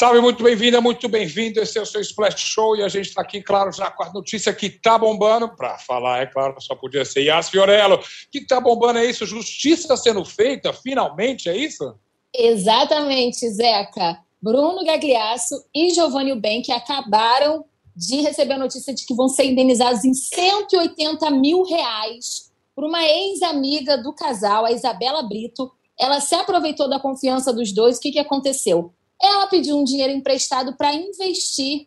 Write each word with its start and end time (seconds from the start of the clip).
Salve, 0.00 0.18
muito 0.18 0.42
bem-vinda, 0.42 0.80
muito 0.80 1.06
bem-vindo. 1.10 1.60
Esse 1.60 1.78
é 1.78 1.82
o 1.82 1.84
seu 1.84 2.00
Splash 2.00 2.40
Show 2.40 2.74
e 2.74 2.82
a 2.82 2.88
gente 2.88 3.10
está 3.10 3.20
aqui, 3.20 3.42
claro, 3.42 3.70
já 3.70 3.90
com 3.90 4.02
a 4.02 4.10
notícia 4.10 4.50
que 4.50 4.70
tá 4.70 4.96
bombando. 4.96 5.54
Para 5.54 5.76
falar, 5.76 6.22
é 6.22 6.26
claro, 6.26 6.58
só 6.58 6.74
podia 6.74 7.04
ser 7.04 7.20
Yas 7.20 7.50
Fiorello. 7.50 8.00
Que 8.32 8.40
tá 8.46 8.58
bombando 8.58 8.98
é 8.98 9.04
isso? 9.04 9.26
Justiça 9.26 9.94
sendo 9.98 10.24
feita, 10.24 10.72
finalmente, 10.72 11.50
é 11.50 11.54
isso? 11.54 11.94
Exatamente, 12.34 13.46
Zeca. 13.50 14.18
Bruno 14.40 14.82
Gagliasso 14.86 15.66
e 15.74 15.90
Giovanni 15.90 16.34
Bank 16.34 16.72
acabaram 16.72 17.66
de 17.94 18.22
receber 18.22 18.54
a 18.54 18.58
notícia 18.58 18.94
de 18.94 19.04
que 19.04 19.12
vão 19.12 19.28
ser 19.28 19.44
indenizados 19.44 20.02
em 20.02 20.14
180 20.14 21.30
mil 21.32 21.62
reais 21.62 22.50
por 22.74 22.84
uma 22.84 23.04
ex-amiga 23.04 23.98
do 23.98 24.14
casal, 24.14 24.64
a 24.64 24.72
Isabela 24.72 25.22
Brito. 25.28 25.70
Ela 25.98 26.22
se 26.22 26.34
aproveitou 26.34 26.88
da 26.88 26.98
confiança 26.98 27.52
dos 27.52 27.70
dois. 27.70 27.98
O 27.98 28.00
que, 28.00 28.12
que 28.12 28.18
aconteceu? 28.18 28.94
Ela 29.22 29.46
pediu 29.46 29.76
um 29.76 29.84
dinheiro 29.84 30.12
emprestado 30.12 30.76
para 30.76 30.94
investir 30.94 31.86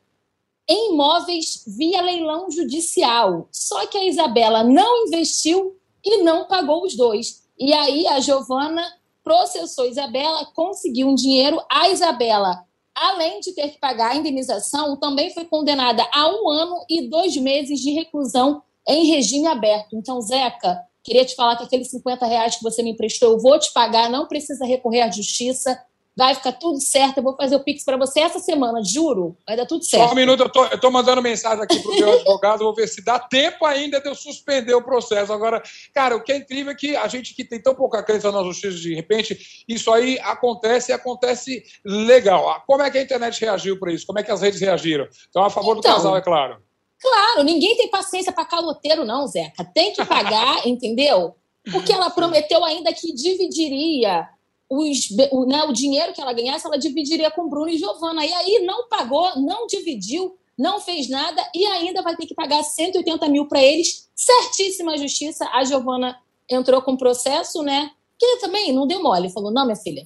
em 0.68 0.94
imóveis 0.94 1.64
via 1.68 2.02
leilão 2.02 2.50
judicial. 2.50 3.48
Só 3.52 3.86
que 3.88 3.98
a 3.98 4.06
Isabela 4.06 4.64
não 4.64 5.06
investiu 5.08 5.78
e 6.04 6.24
não 6.24 6.46
pagou 6.46 6.84
os 6.84 6.96
dois. 6.96 7.44
E 7.58 7.74
aí 7.74 8.08
a 8.08 8.20
Giovana 8.20 8.84
processou 9.24 9.86
a 9.86 9.88
Isabela, 9.88 10.46
conseguiu 10.54 11.08
um 11.08 11.16
dinheiro. 11.16 11.62
A 11.72 11.90
Isabela, 11.90 12.66
além 12.94 13.40
de 13.40 13.54
ter 13.54 13.70
que 13.70 13.80
pagar 13.80 14.12
a 14.12 14.16
indenização, 14.16 14.98
também 14.98 15.34
foi 15.34 15.46
condenada 15.46 16.08
a 16.14 16.28
um 16.30 16.50
ano 16.50 16.86
e 16.90 17.08
dois 17.08 17.36
meses 17.38 17.80
de 17.80 17.92
reclusão 17.92 18.62
em 18.88 19.08
regime 19.08 19.48
aberto. 19.48 19.96
Então, 19.96 20.22
Zeca, 20.22 20.82
queria 21.04 21.26
te 21.26 21.36
falar 21.36 21.56
que 21.56 21.64
aqueles 21.64 21.90
50 21.90 22.26
reais 22.26 22.58
que 22.58 22.64
você 22.64 22.84
me 22.84 22.92
emprestou, 22.92 23.32
eu 23.32 23.40
vou 23.40 23.58
te 23.58 23.72
pagar, 23.72 24.10
não 24.10 24.28
precisa 24.28 24.66
recorrer 24.66 25.02
à 25.02 25.12
justiça 25.12 25.80
vai 26.16 26.36
ficar 26.36 26.54
tudo 26.54 26.80
certo, 26.80 27.18
eu 27.18 27.24
vou 27.24 27.36
fazer 27.36 27.56
o 27.56 27.64
Pix 27.64 27.84
para 27.84 27.98
você 27.98 28.20
essa 28.20 28.40
semana, 28.40 28.84
juro, 28.84 29.36
vai 29.48 29.58
dar 29.58 29.66
tudo 29.66 29.84
certo. 29.84 30.08
Só 30.08 30.12
um 30.12 30.16
minuto, 30.16 30.44
eu 30.44 30.50
tô, 30.50 30.66
eu 30.66 30.80
tô 30.80 30.92
mandando 30.92 31.22
mensagem 31.22 31.64
aqui 31.64 31.80
pro 31.80 31.96
meu 31.96 32.14
advogado, 32.14 32.60
vou 32.60 32.76
ver 32.76 32.88
se 32.88 33.04
dá 33.04 33.18
tempo 33.18 33.66
ainda 33.66 34.00
de 34.00 34.08
eu 34.08 34.16
suspender 34.16 34.74
o 34.76 34.84
processo. 34.84 35.34
Agora, 35.34 35.62
cara, 35.94 36.16
o 36.16 36.24
que 36.24 36.32
é 36.32 36.38
incrível 36.38 36.72
é 36.72 36.76
que 36.76 36.96
a 36.96 37.08
gente 37.08 37.34
que 37.34 37.44
tem 37.44 37.62
tão 37.62 37.74
pouca 37.74 38.04
crença 38.04 38.32
na 38.32 38.44
justiça, 38.44 38.78
de 38.78 38.94
repente, 38.94 39.64
isso 39.68 39.92
aí 39.92 40.20
acontece 40.20 40.92
e 40.92 40.94
acontece 40.94 41.64
legal. 41.84 42.64
Como 42.68 42.84
é 42.84 42.92
que 42.92 42.98
a 42.98 43.02
internet 43.02 43.42
reagiu 43.42 43.80
para 43.80 43.92
isso? 43.92 44.06
Como 44.06 44.20
é 44.20 44.24
que 44.24 44.32
as 44.32 44.42
redes 44.42 44.62
reagiram? 44.62 45.08
Então, 45.30 45.44
a 45.44 45.50
favor 45.50 45.78
então, 45.78 45.92
do 45.92 45.96
casal, 45.96 46.16
é 46.16 46.22
claro. 46.22 46.62
Claro, 47.02 47.44
ninguém 47.44 47.76
tem 47.76 47.90
paciência 47.90 48.32
para 48.32 48.46
caloteiro, 48.46 49.04
não, 49.04 49.28
Zeca. 49.28 49.66
Tem 49.66 49.92
que 49.92 50.06
pagar, 50.06 50.62
entendeu? 50.68 51.36
Porque 51.72 51.92
ela 51.92 52.10
prometeu 52.10 52.64
ainda 52.64 52.94
que 52.94 53.14
dividiria 53.14 54.28
os, 54.74 55.10
o, 55.32 55.46
né, 55.46 55.64
o 55.64 55.72
dinheiro 55.72 56.14
que 56.14 56.22
ela 56.22 56.34
ganhasse, 56.34 56.66
ela 56.66 56.78
dividiria 56.78 57.30
com 57.30 57.48
Bruno 57.48 57.70
e 57.70 57.78
Giovana. 57.78 58.26
E 58.26 58.34
aí 58.34 58.66
não 58.66 58.88
pagou, 58.88 59.40
não 59.40 59.68
dividiu, 59.68 60.36
não 60.58 60.80
fez 60.80 61.08
nada 61.10 61.42
e 61.54 61.66
ainda 61.66 62.02
vai 62.02 62.16
ter 62.16 62.26
que 62.26 62.34
pagar 62.34 62.64
180 62.64 63.28
mil 63.30 63.48
para 63.48 63.62
eles. 63.62 64.10
Certíssima 64.16 64.98
justiça. 64.98 65.48
A 65.54 65.64
Giovana 65.64 66.18
entrou 66.50 66.82
com 66.82 66.98
processo, 66.98 67.62
né? 67.62 67.92
Que 68.18 68.38
também 68.38 68.74
não 68.74 68.88
deu 68.88 69.02
mole. 69.02 69.30
Falou: 69.30 69.52
não, 69.52 69.66
minha 69.66 69.76
filha, 69.76 70.06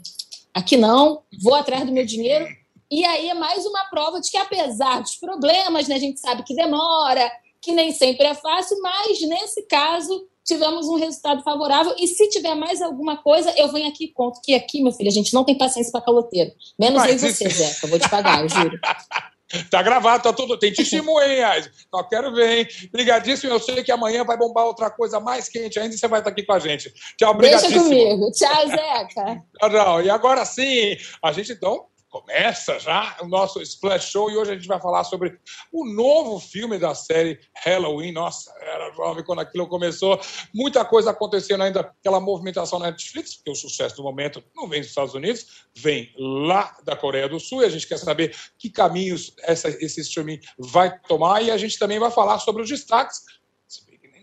aqui 0.54 0.76
não, 0.76 1.22
vou 1.42 1.56
atrás 1.56 1.86
do 1.86 1.92
meu 1.92 2.06
dinheiro. 2.06 2.46
E 2.90 3.04
aí 3.06 3.30
é 3.30 3.34
mais 3.34 3.66
uma 3.66 3.86
prova 3.86 4.20
de 4.20 4.32
que, 4.32 4.38
apesar 4.38 5.02
dos 5.02 5.16
problemas, 5.16 5.88
né, 5.88 5.96
a 5.96 6.00
gente 6.00 6.20
sabe 6.22 6.44
que 6.44 6.56
demora, 6.56 7.30
que 7.62 7.74
nem 7.74 7.92
sempre 7.92 8.26
é 8.26 8.34
fácil, 8.34 8.82
mas 8.82 9.22
nesse 9.22 9.64
caso 9.64 10.26
tivemos 10.48 10.88
um 10.88 10.96
resultado 10.96 11.44
favorável. 11.44 11.94
E 12.00 12.08
se 12.08 12.30
tiver 12.30 12.56
mais 12.56 12.82
alguma 12.82 13.18
coisa, 13.18 13.54
eu 13.58 13.72
venho 13.72 13.88
aqui 13.88 14.06
e 14.06 14.14
conto 14.14 14.40
que 14.42 14.56
aqui, 14.56 14.82
meu 14.82 14.94
filho, 14.94 15.10
a 15.10 15.14
gente 15.14 15.34
não 15.34 15.44
tem 15.44 15.58
paciência 15.58 15.92
para 15.92 16.02
caloteiro. 16.02 16.52
Menos 16.80 17.02
Mas 17.02 17.22
eu 17.22 17.30
e 17.30 17.34
você, 17.34 17.50
Zé, 17.50 17.76
eu 17.84 17.90
vou 17.90 18.00
te 18.00 18.10
pagar, 18.10 18.42
eu 18.42 18.50
juro. 18.50 18.80
Tá 19.72 19.82
gravado, 19.82 20.24
tá 20.24 20.34
tudo. 20.34 20.60
Tem 20.60 20.74
testemunha, 20.74 21.26
hein, 21.26 21.64
Só 21.90 22.04
quero 22.04 22.34
ver, 22.34 22.58
hein? 22.58 22.68
Obrigadíssimo. 22.90 23.54
Eu 23.54 23.62
sei 23.62 23.82
que 23.82 23.94
amanhã 23.94 24.26
vai 24.26 24.38
bombar 24.38 24.66
outra 24.66 24.90
coisa 24.90 25.22
mais 25.22 25.48
quente 25.48 25.80
ainda 25.80 25.96
e 25.96 25.98
você 25.98 26.06
vai 26.06 26.20
estar 26.20 26.32
aqui 26.32 26.44
com 26.44 26.52
a 26.52 26.60
gente. 26.60 26.94
Tchau, 27.18 27.32
obrigadíssimo. 27.32 27.90
Deixa 27.90 28.06
comigo. 28.06 28.32
Tchau, 28.34 28.68
Zeca. 28.68 29.44
tchau, 29.58 29.70
tchau. 29.70 30.02
E 30.02 30.10
agora 30.10 30.44
sim, 30.44 30.98
a 31.24 31.32
gente 31.32 31.54
então 31.54 31.86
começa 32.10 32.80
já 32.80 33.18
o 33.22 33.28
nosso 33.28 33.62
Splash 33.62 34.12
Show 34.12 34.32
e 34.32 34.38
hoje 34.38 34.52
a 34.52 34.56
gente 34.56 34.68
vai 34.68 34.80
falar 34.80 35.04
sobre 35.04 35.40
o 35.72 35.86
novo 35.86 36.40
filme 36.40 36.78
da 36.78 36.96
série 36.96 37.40
Halloween. 37.64 38.12
Nossa, 38.12 38.54
era 38.62 38.92
jovem 38.94 39.24
quando 39.24 39.40
aquilo 39.40 39.68
começou. 39.68 40.20
Muita 40.54 40.86
coisa 40.86 41.12
acontecendo 41.12 41.64
ainda, 41.64 41.82
aquela 41.82 42.20
movimentação 42.20 42.80
na 42.80 42.92
Netflix, 42.92 43.36
porque 43.36 43.52
o 43.52 43.56
sucesso 43.56 43.96
do 43.98 44.04
momento 44.04 44.44
não 44.56 44.68
vem 44.68 44.82
dos 44.82 44.90
Estados 44.90 45.14
Unidos, 45.14 45.68
vem 45.76 46.14
lá 46.18 46.76
da 46.84 46.96
Coreia 46.96 47.28
do 47.28 47.40
Sul 47.40 47.62
e 47.62 47.66
a 47.66 47.70
gente 47.70 47.88
quer 47.88 47.98
saber 47.98 48.36
que 48.58 48.70
caminhos 48.70 49.34
essa, 49.44 49.70
esse 49.70 50.02
streaming 50.02 50.40
vai 50.58 50.98
tomar 51.00 51.42
e 51.42 51.52
a 51.52 51.58
gente 51.58 51.78
também 51.78 52.00
vai 52.00 52.12
falar 52.12 52.40
sobre 52.40 52.64
os 52.64 52.70
destaques 52.70 53.22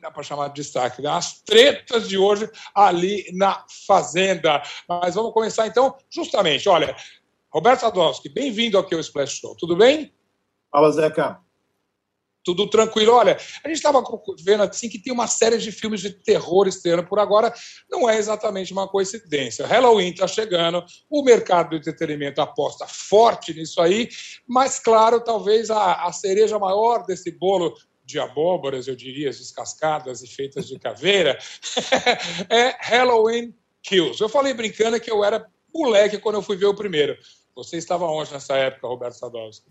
dá 0.04 0.10
para 0.10 0.22
chamar 0.22 0.48
de 0.48 0.56
destaque, 0.56 1.00
né? 1.00 1.08
as 1.08 1.40
tretas 1.40 2.06
de 2.06 2.18
hoje 2.18 2.46
ali 2.74 3.24
na 3.32 3.64
Fazenda. 3.86 4.62
Mas 4.86 5.14
vamos 5.14 5.32
começar 5.32 5.66
então, 5.66 5.96
justamente, 6.10 6.68
olha, 6.68 6.94
Roberto 7.54 7.82
Sadowski, 7.82 8.28
bem-vindo 8.28 8.76
aqui 8.76 8.96
ao 8.96 9.00
Splash 9.00 9.38
Show. 9.38 9.54
Tudo 9.54 9.76
bem? 9.76 10.12
Fala, 10.72 10.90
Zeca. 10.90 11.38
Tudo 12.42 12.68
tranquilo. 12.68 13.12
Olha, 13.12 13.36
a 13.62 13.68
gente 13.68 13.76
estava 13.76 14.02
vendo 14.40 14.64
assim 14.64 14.88
que 14.88 14.98
tem 14.98 15.12
uma 15.12 15.28
série 15.28 15.56
de 15.56 15.70
filmes 15.70 16.00
de 16.00 16.10
terror 16.10 16.66
estreando 16.66 17.06
por 17.06 17.20
agora. 17.20 17.54
Não 17.88 18.10
é 18.10 18.18
exatamente 18.18 18.72
uma 18.72 18.88
coincidência. 18.88 19.68
Halloween 19.68 20.10
está 20.10 20.26
chegando, 20.26 20.84
o 21.08 21.22
mercado 21.22 21.70
do 21.70 21.76
entretenimento 21.76 22.40
aposta 22.40 22.88
forte 22.88 23.54
nisso 23.54 23.80
aí, 23.80 24.08
mas, 24.48 24.80
claro, 24.80 25.22
talvez 25.22 25.70
a, 25.70 26.06
a 26.06 26.12
cereja 26.12 26.58
maior 26.58 27.06
desse 27.06 27.30
bolo 27.30 27.72
de 28.04 28.18
abóboras, 28.18 28.88
eu 28.88 28.96
diria, 28.96 29.30
descascadas 29.30 30.24
e 30.24 30.26
feitas 30.26 30.66
de 30.66 30.76
caveira, 30.76 31.38
é 32.50 32.76
Halloween 32.80 33.54
Kills. 33.80 34.20
Eu 34.20 34.28
falei 34.28 34.52
brincando 34.52 34.98
que 34.98 35.10
eu 35.10 35.24
era 35.24 35.46
moleque 35.72 36.18
quando 36.18 36.34
eu 36.34 36.42
fui 36.42 36.56
ver 36.56 36.66
o 36.66 36.74
primeiro. 36.74 37.16
Você 37.56 37.76
estava 37.76 38.06
onde 38.06 38.32
nessa 38.32 38.56
época, 38.56 38.88
Roberto 38.88 39.14
Sadowski? 39.14 39.70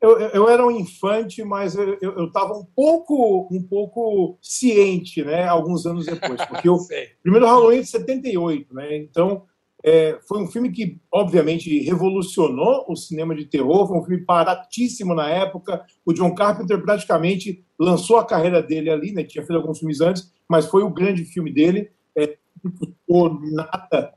Eu, 0.00 0.18
eu 0.18 0.48
era 0.48 0.66
um 0.66 0.70
infante, 0.70 1.44
mas 1.44 1.74
eu 1.74 2.26
estava 2.26 2.54
um 2.54 2.64
pouco, 2.64 3.48
um 3.52 3.62
pouco 3.62 4.38
ciente, 4.40 5.22
né? 5.22 5.46
Alguns 5.46 5.84
anos 5.84 6.06
depois, 6.06 6.42
porque 6.46 6.68
o 6.68 6.78
primeiro 7.22 7.46
Halloween 7.46 7.82
de 7.82 7.88
78, 7.88 8.74
né? 8.74 8.96
Então 8.96 9.44
é, 9.84 10.18
foi 10.26 10.42
um 10.42 10.46
filme 10.46 10.70
que, 10.70 10.98
obviamente, 11.12 11.80
revolucionou 11.80 12.86
o 12.88 12.96
cinema 12.96 13.34
de 13.34 13.46
terror. 13.46 13.86
Foi 13.86 13.98
um 13.98 14.04
filme 14.04 14.24
baratíssimo 14.24 15.14
na 15.14 15.28
época. 15.28 15.84
O 16.04 16.12
John 16.14 16.34
Carpenter 16.34 16.82
praticamente 16.82 17.64
lançou 17.78 18.16
a 18.16 18.24
carreira 18.24 18.62
dele 18.62 18.90
ali, 18.90 19.12
né? 19.12 19.24
Tinha 19.24 19.44
feito 19.44 19.58
alguns 19.58 19.78
filmes 19.78 20.00
antes, 20.00 20.32
mas 20.48 20.66
foi 20.66 20.82
o 20.82 20.90
grande 20.90 21.24
filme 21.24 21.52
dele. 21.52 21.90
É, 22.16 22.36
não 23.08 23.40
nada 23.52 24.14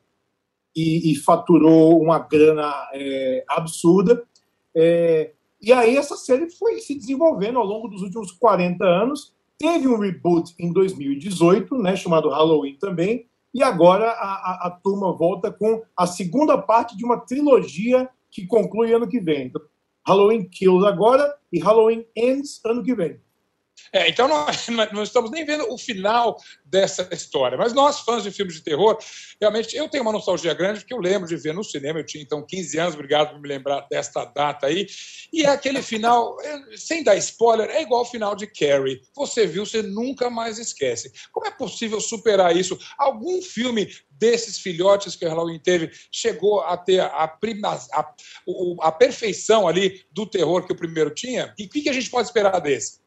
e, 0.75 1.11
e 1.11 1.15
faturou 1.15 2.01
uma 2.01 2.19
grana 2.19 2.73
é, 2.93 3.43
absurda. 3.49 4.23
É, 4.75 5.31
e 5.61 5.71
aí 5.71 5.95
essa 5.95 6.17
série 6.17 6.49
foi 6.49 6.79
se 6.79 6.95
desenvolvendo 6.95 7.59
ao 7.59 7.65
longo 7.65 7.87
dos 7.87 8.01
últimos 8.01 8.31
40 8.31 8.83
anos. 8.83 9.33
Teve 9.57 9.87
um 9.87 9.97
reboot 9.97 10.53
em 10.59 10.73
2018, 10.73 11.77
né, 11.77 11.95
chamado 11.95 12.29
Halloween 12.29 12.75
também, 12.75 13.27
e 13.53 13.61
agora 13.61 14.09
a, 14.09 14.33
a, 14.33 14.67
a 14.67 14.71
turma 14.71 15.15
volta 15.15 15.51
com 15.51 15.81
a 15.95 16.07
segunda 16.07 16.57
parte 16.57 16.97
de 16.97 17.05
uma 17.05 17.17
trilogia 17.17 18.09
que 18.31 18.47
conclui 18.47 18.91
ano 18.91 19.07
que 19.07 19.19
vem. 19.19 19.45
Então, 19.45 19.61
Halloween 20.05 20.43
Kills 20.49 20.85
agora 20.85 21.33
e 21.51 21.59
Halloween 21.59 22.05
Ends 22.15 22.59
ano 22.65 22.83
que 22.83 22.93
vem. 22.93 23.19
É, 23.91 24.09
então 24.09 24.27
nós 24.27 24.67
não 24.93 25.03
estamos 25.03 25.31
nem 25.31 25.45
vendo 25.45 25.71
o 25.71 25.77
final 25.77 26.37
dessa 26.65 27.07
história. 27.11 27.57
Mas 27.57 27.73
nós, 27.73 27.99
fãs 27.99 28.23
de 28.23 28.31
filmes 28.31 28.55
de 28.55 28.61
terror, 28.61 28.97
realmente 29.39 29.75
eu 29.75 29.89
tenho 29.89 30.03
uma 30.03 30.11
nostalgia 30.11 30.53
grande, 30.53 30.79
porque 30.79 30.93
eu 30.93 30.99
lembro 30.99 31.27
de 31.27 31.35
ver 31.35 31.53
no 31.53 31.63
cinema, 31.63 31.99
eu 31.99 32.05
tinha 32.05 32.23
então 32.23 32.45
15 32.45 32.79
anos, 32.79 32.93
obrigado 32.95 33.31
por 33.31 33.41
me 33.41 33.47
lembrar 33.47 33.85
desta 33.89 34.25
data 34.25 34.67
aí. 34.67 34.87
E 35.31 35.43
é 35.43 35.49
aquele 35.49 35.81
final, 35.81 36.37
é, 36.41 36.77
sem 36.77 37.03
dar 37.03 37.15
spoiler, 37.17 37.69
é 37.69 37.81
igual 37.81 38.01
ao 38.01 38.09
final 38.09 38.35
de 38.35 38.47
Carrie. 38.47 39.01
Você 39.15 39.45
viu, 39.45 39.65
você 39.65 39.81
nunca 39.81 40.29
mais 40.29 40.57
esquece. 40.57 41.11
Como 41.31 41.47
é 41.47 41.51
possível 41.51 41.99
superar 41.99 42.55
isso? 42.55 42.77
Algum 42.97 43.41
filme 43.41 43.89
desses 44.11 44.57
filhotes 44.57 45.15
que 45.15 45.25
o 45.25 45.29
Halloween 45.29 45.59
teve 45.59 45.91
chegou 46.11 46.61
a 46.61 46.77
ter 46.77 47.01
a, 47.01 47.27
prima, 47.27 47.77
a, 47.91 48.13
a 48.81 48.91
perfeição 48.91 49.67
ali 49.67 50.05
do 50.11 50.25
terror 50.25 50.65
que 50.65 50.73
o 50.73 50.77
primeiro 50.77 51.13
tinha? 51.13 51.53
E 51.57 51.65
o 51.65 51.69
que 51.69 51.89
a 51.89 51.93
gente 51.93 52.09
pode 52.09 52.27
esperar 52.27 52.59
desse? 52.59 53.02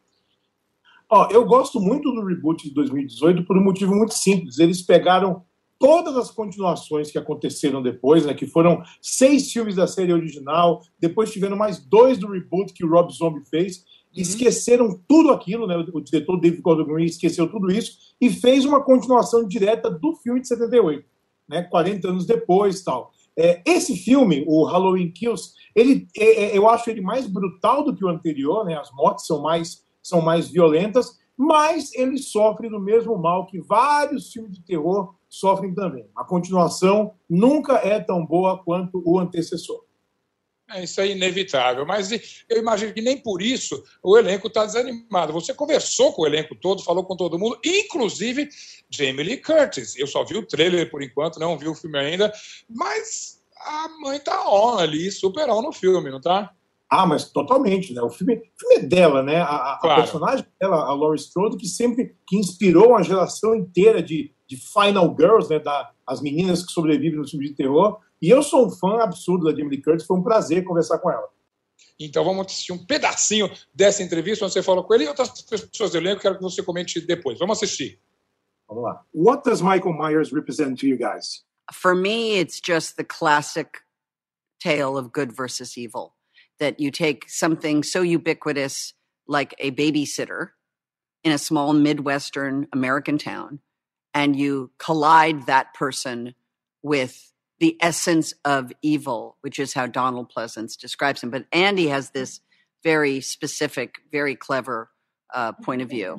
Ó, 1.09 1.29
eu 1.31 1.45
gosto 1.45 1.81
muito 1.81 2.11
do 2.11 2.25
reboot 2.25 2.69
de 2.69 2.75
2018 2.75 3.45
por 3.45 3.57
um 3.57 3.63
motivo 3.63 3.95
muito 3.95 4.15
simples. 4.15 4.59
Eles 4.59 4.83
pegaram 4.83 5.45
todas 5.79 6.17
as 6.17 6.31
continuações 6.31 7.11
que 7.11 7.19
aconteceram 7.19 7.83
depois, 7.83 8.25
né, 8.25 8.35
que 8.35 8.47
foram 8.47 8.83
seis 9.01 9.53
filmes 9.53 9.77
da 9.77 9.87
série 9.87 10.13
original, 10.13 10.83
depois 10.99 11.33
tiveram 11.33 11.57
mais 11.57 11.79
dois 11.79 12.19
do 12.19 12.29
reboot 12.29 12.73
que 12.73 12.85
o 12.85 12.89
Rob 12.89 13.13
Zombie 13.13 13.45
fez, 13.49 13.79
uhum. 13.79 13.85
esqueceram 14.23 15.01
tudo 15.07 15.31
aquilo, 15.31 15.67
né, 15.67 15.77
o 15.77 16.01
diretor 16.01 16.41
David 16.41 16.63
Gordon 16.63 16.85
Green 16.85 17.05
esqueceu 17.05 17.47
tudo 17.51 17.71
isso 17.71 18.15
e 18.21 18.31
fez 18.31 18.65
uma 18.65 18.83
continuação 18.83 19.47
direta 19.47 19.91
do 19.91 20.15
filme 20.15 20.41
de 20.41 20.49
78, 20.49 21.05
né, 21.47 21.63
40 21.63 22.09
anos 22.09 22.27
depois 22.27 22.83
tal. 22.83 23.13
É, 23.39 23.61
esse 23.67 23.95
filme, 23.97 24.45
o 24.49 24.65
Halloween 24.65 25.11
Kills, 25.11 25.53
ele, 25.75 26.09
é, 26.17 26.45
é, 26.45 26.57
eu 26.57 26.67
acho 26.67 26.89
ele 26.89 27.03
mais 27.03 27.27
brutal 27.27 27.85
do 27.85 27.95
que 27.95 28.03
o 28.03 28.09
anterior, 28.09 28.65
né? 28.65 28.75
As 28.79 28.91
mortes 28.93 29.27
são 29.27 29.43
mais, 29.43 29.85
são 30.07 30.21
mais 30.21 30.49
violentas, 30.49 31.19
mas 31.37 31.93
ele 31.95 32.19
sofre 32.19 32.69
do 32.69 32.81
mesmo 32.81 33.17
mal 33.19 33.47
que 33.47 33.61
vários 33.61 34.33
filmes 34.33 34.53
de 34.53 34.63
terror 34.65 35.15
sofrem 35.29 35.75
também. 35.75 36.07
A 36.17 36.25
continuação 36.25 37.13
nunca 37.29 37.75
é 37.75 38.01
tão 38.01 38.25
boa 38.25 38.63
quanto 38.63 39.03
o 39.05 39.19
antecessor. 39.19 39.85
É, 40.69 40.83
isso 40.83 41.01
é 41.01 41.09
inevitável, 41.09 41.87
mas 41.87 42.11
eu 42.49 42.59
imagino 42.59 42.93
que 42.93 43.01
nem 43.01 43.17
por 43.17 43.41
isso 43.41 43.85
o 44.03 44.19
elenco 44.19 44.49
está 44.49 44.65
desanimado. 44.65 45.33
Você 45.33 45.55
conversou 45.55 46.13
com 46.13 46.23
o 46.23 46.27
elenco 46.27 46.57
todo, 46.57 46.83
falou 46.83 47.05
com 47.05 47.17
todo 47.17 47.39
mundo, 47.39 47.59
inclusive 47.65 48.49
Jamie 48.91 49.23
Lee 49.23 49.37
Curtis. 49.37 49.95
Eu 49.97 50.09
só 50.09 50.25
vi 50.25 50.37
o 50.37 50.47
trailer 50.47 50.91
por 50.91 51.03
enquanto, 51.03 51.39
não 51.39 51.57
vi 51.57 51.69
o 51.69 51.75
filme 51.75 51.99
ainda, 51.99 52.33
mas 52.69 53.41
a 53.61 53.89
mãe 54.01 54.19
tá 54.19 54.51
on 54.51 54.79
ali, 54.79 55.11
super 55.13 55.49
on 55.51 55.63
no 55.63 55.73
filme, 55.73 56.11
não 56.11 56.21
tá? 56.21 56.53
Ah, 56.89 57.07
mas 57.07 57.31
totalmente, 57.31 57.93
né? 57.93 58.01
O 58.01 58.11
filme, 58.11 58.37
o 58.37 58.59
filme 58.59 58.77
é 58.77 58.83
dela, 58.83 59.23
né? 59.23 59.41
A, 59.41 59.79
claro. 59.81 60.01
a 60.01 60.05
personagem 60.05 60.47
dela, 60.61 60.77
a 60.77 60.95
Laurie 60.95 61.21
Strode, 61.21 61.57
que 61.57 61.67
sempre 61.67 62.17
que 62.27 62.37
inspirou 62.37 62.91
uma 62.91 63.03
geração 63.03 63.55
inteira 63.55 64.03
de, 64.03 64.33
de 64.47 64.57
Final 64.57 65.15
Girls, 65.19 65.51
né? 65.51 65.59
Da, 65.59 65.91
as 66.07 66.21
meninas 66.21 66.65
que 66.65 66.73
sobrevivem 66.73 67.19
no 67.19 67.29
filme 67.29 67.49
de 67.49 67.55
terror. 67.55 67.99
E 68.23 68.31
eu 68.31 68.43
sou 68.43 68.67
um 68.67 68.71
fã 68.71 69.03
absurdo 69.03 69.45
da 69.45 69.51
Jamie 69.51 69.77
Lee 69.77 69.83
Curtis, 69.83 70.07
foi 70.07 70.17
um 70.17 70.23
prazer 70.23 70.65
conversar 70.65 70.99
com 70.99 71.11
ela. 71.11 71.29
Então 71.99 72.25
vamos 72.25 72.47
assistir 72.47 72.73
um 72.73 72.85
pedacinho 72.85 73.51
dessa 73.75 74.03
entrevista 74.03 74.45
onde 74.45 74.55
você 74.55 74.63
falou 74.63 74.85
com 74.85 74.95
ele 74.95 75.05
e 75.05 75.09
outras 75.09 75.31
pessoas 75.41 75.91
do 75.91 75.99
elenco, 75.99 76.21
quero 76.21 76.37
que 76.37 76.43
você 76.43 76.63
comente 76.63 77.01
depois. 77.01 77.39
Vamos 77.39 77.59
assistir. 77.59 78.01
Vamos 78.69 78.85
lá. 78.85 79.05
What 79.15 79.45
does 79.45 79.61
Michael 79.63 79.95
Myers 79.95 80.33
represent 80.33 80.79
to 80.81 80.87
you 80.87 80.99
guys? 80.99 81.45
For 81.73 81.95
me, 81.95 82.39
it's 82.39 82.61
just 82.61 82.97
the 82.97 83.05
classic 83.05 83.83
tale 84.61 84.97
of 84.97 85.11
good 85.13 85.33
versus 85.33 85.77
evil. 85.77 86.16
That 86.59 86.81
you 86.81 86.91
take 86.91 87.29
something 87.29 87.83
so 87.83 88.03
ubiquitous 88.03 88.95
like 89.29 89.55
a 89.59 89.71
babysitter 89.73 90.51
in 91.25 91.33
a 91.33 91.39
small 91.39 91.73
Midwestern 91.73 92.69
American 92.73 93.19
town 93.19 93.61
and 94.15 94.35
you 94.35 94.71
collide 94.79 95.47
that 95.47 95.75
person 95.75 96.35
with 96.83 97.33
the 97.59 97.77
essence 97.81 98.33
of 98.45 98.73
evil, 98.81 99.37
which 99.43 99.59
is 99.59 99.75
how 99.75 99.87
Donald 99.87 100.31
Pleasance 100.31 100.77
describes 100.77 101.23
him. 101.23 101.31
But 101.31 101.47
Andy 101.53 101.89
has 101.89 102.11
this 102.11 102.41
very 102.83 103.21
specific, 103.21 103.97
very 104.13 104.35
clever 104.35 104.91
uh, 105.35 105.53
point 105.53 105.83
of 105.83 105.91
view 105.91 106.19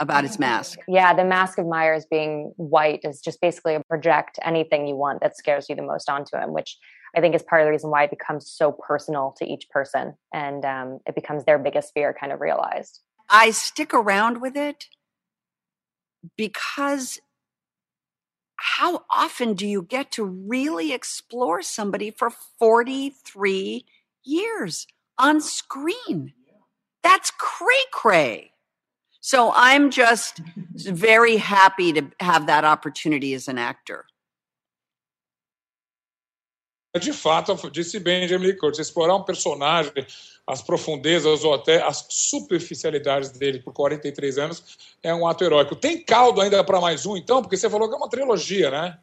about 0.00 0.24
his 0.24 0.38
mask. 0.38 0.78
Yeah, 0.88 1.14
the 1.14 1.24
mask 1.24 1.58
of 1.58 1.66
Myers 1.66 2.06
being 2.10 2.52
white 2.56 3.00
is 3.04 3.20
just 3.20 3.40
basically 3.40 3.74
a 3.74 3.82
project 3.84 4.38
anything 4.42 4.86
you 4.86 4.96
want 4.96 5.20
that 5.20 5.36
scares 5.36 5.68
you 5.68 5.76
the 5.76 5.82
most 5.82 6.08
onto 6.08 6.36
him, 6.36 6.52
which 6.52 6.78
I 7.16 7.20
think 7.20 7.34
is 7.34 7.42
part 7.42 7.62
of 7.62 7.66
the 7.66 7.70
reason 7.70 7.90
why 7.90 8.04
it 8.04 8.10
becomes 8.10 8.50
so 8.50 8.72
personal 8.72 9.34
to 9.38 9.46
each 9.46 9.68
person 9.70 10.14
and 10.32 10.64
um, 10.64 10.98
it 11.06 11.14
becomes 11.14 11.44
their 11.44 11.58
biggest 11.58 11.92
fear 11.94 12.14
kind 12.18 12.32
of 12.32 12.40
realized. 12.40 13.00
I 13.28 13.50
stick 13.50 13.92
around 13.92 14.40
with 14.40 14.56
it 14.56 14.86
because 16.36 17.20
how 18.56 19.04
often 19.10 19.54
do 19.54 19.66
you 19.66 19.82
get 19.82 20.10
to 20.12 20.24
really 20.24 20.92
explore 20.92 21.62
somebody 21.62 22.10
for 22.10 22.30
43 22.58 23.84
years 24.24 24.86
on 25.16 25.40
screen? 25.40 26.32
That's 27.02 27.30
cray 27.30 27.84
cray. 27.92 28.52
So 29.30 29.52
I'm 29.54 29.90
just 29.90 30.40
very 30.74 31.36
happy 31.36 31.92
to 31.92 32.02
have 32.18 32.46
that 32.46 32.64
opportunity 32.64 33.34
as 33.34 33.46
an 33.46 33.58
actor. 33.58 34.06
De 36.98 37.12
fato, 37.12 37.54
disse 37.70 38.00
bem 38.00 38.26
Jamie 38.26 38.46
Lee 38.46 38.56
Curtis, 38.56 38.80
explorar 38.80 39.16
um 39.16 39.22
personagem 39.22 39.92
as 40.46 40.62
profundezas 40.62 41.44
ou 41.44 41.52
até 41.52 41.82
as 41.82 42.06
superficialidades 42.08 43.28
dele 43.28 43.60
por 43.60 43.74
43 43.74 44.38
anos 44.38 44.78
é 45.02 45.14
um 45.14 45.28
ato 45.28 45.44
heróico. 45.44 45.76
Tem 45.76 46.02
caldo 46.02 46.40
ainda 46.40 46.64
para 46.64 46.80
mais 46.80 47.04
um, 47.04 47.14
então? 47.14 47.42
Porque 47.42 47.58
você 47.58 47.68
falou 47.68 47.86
que 47.86 47.94
é 47.94 47.98
uma 47.98 48.08
trilogia, 48.08 48.70
né? 48.70 48.98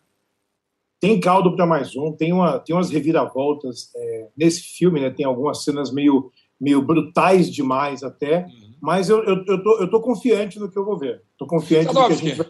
Tem 1.00 1.20
caldo 1.20 1.56
para 1.56 1.68
mais 1.68 1.96
um, 1.96 2.12
tem, 2.12 2.34
uma, 2.34 2.58
tem 2.58 2.76
umas 2.76 2.90
reviravoltas 2.90 3.92
é, 3.96 4.28
nesse 4.36 4.64
filme, 4.64 5.00
né? 5.02 5.12
Tem 5.12 5.24
algumas 5.24 5.64
cenas 5.64 5.94
meio, 5.94 6.32
meio 6.60 6.82
brutais 6.82 7.54
demais 7.54 8.02
até, 8.02 8.40
uhum. 8.40 8.75
Mas 8.86 9.10
eu, 9.10 9.24
eu, 9.24 9.44
eu, 9.48 9.64
tô, 9.64 9.80
eu 9.80 9.90
tô 9.90 10.00
confiante 10.00 10.60
no 10.60 10.70
que 10.70 10.78
eu 10.78 10.86
vou 10.86 10.98
ver. 10.98 11.24
Tô 11.38 11.48
confiante 11.48 11.92
no 11.92 12.08
que 12.08 12.14
a 12.14 12.16
gente 12.16 12.36
vai 12.36 12.48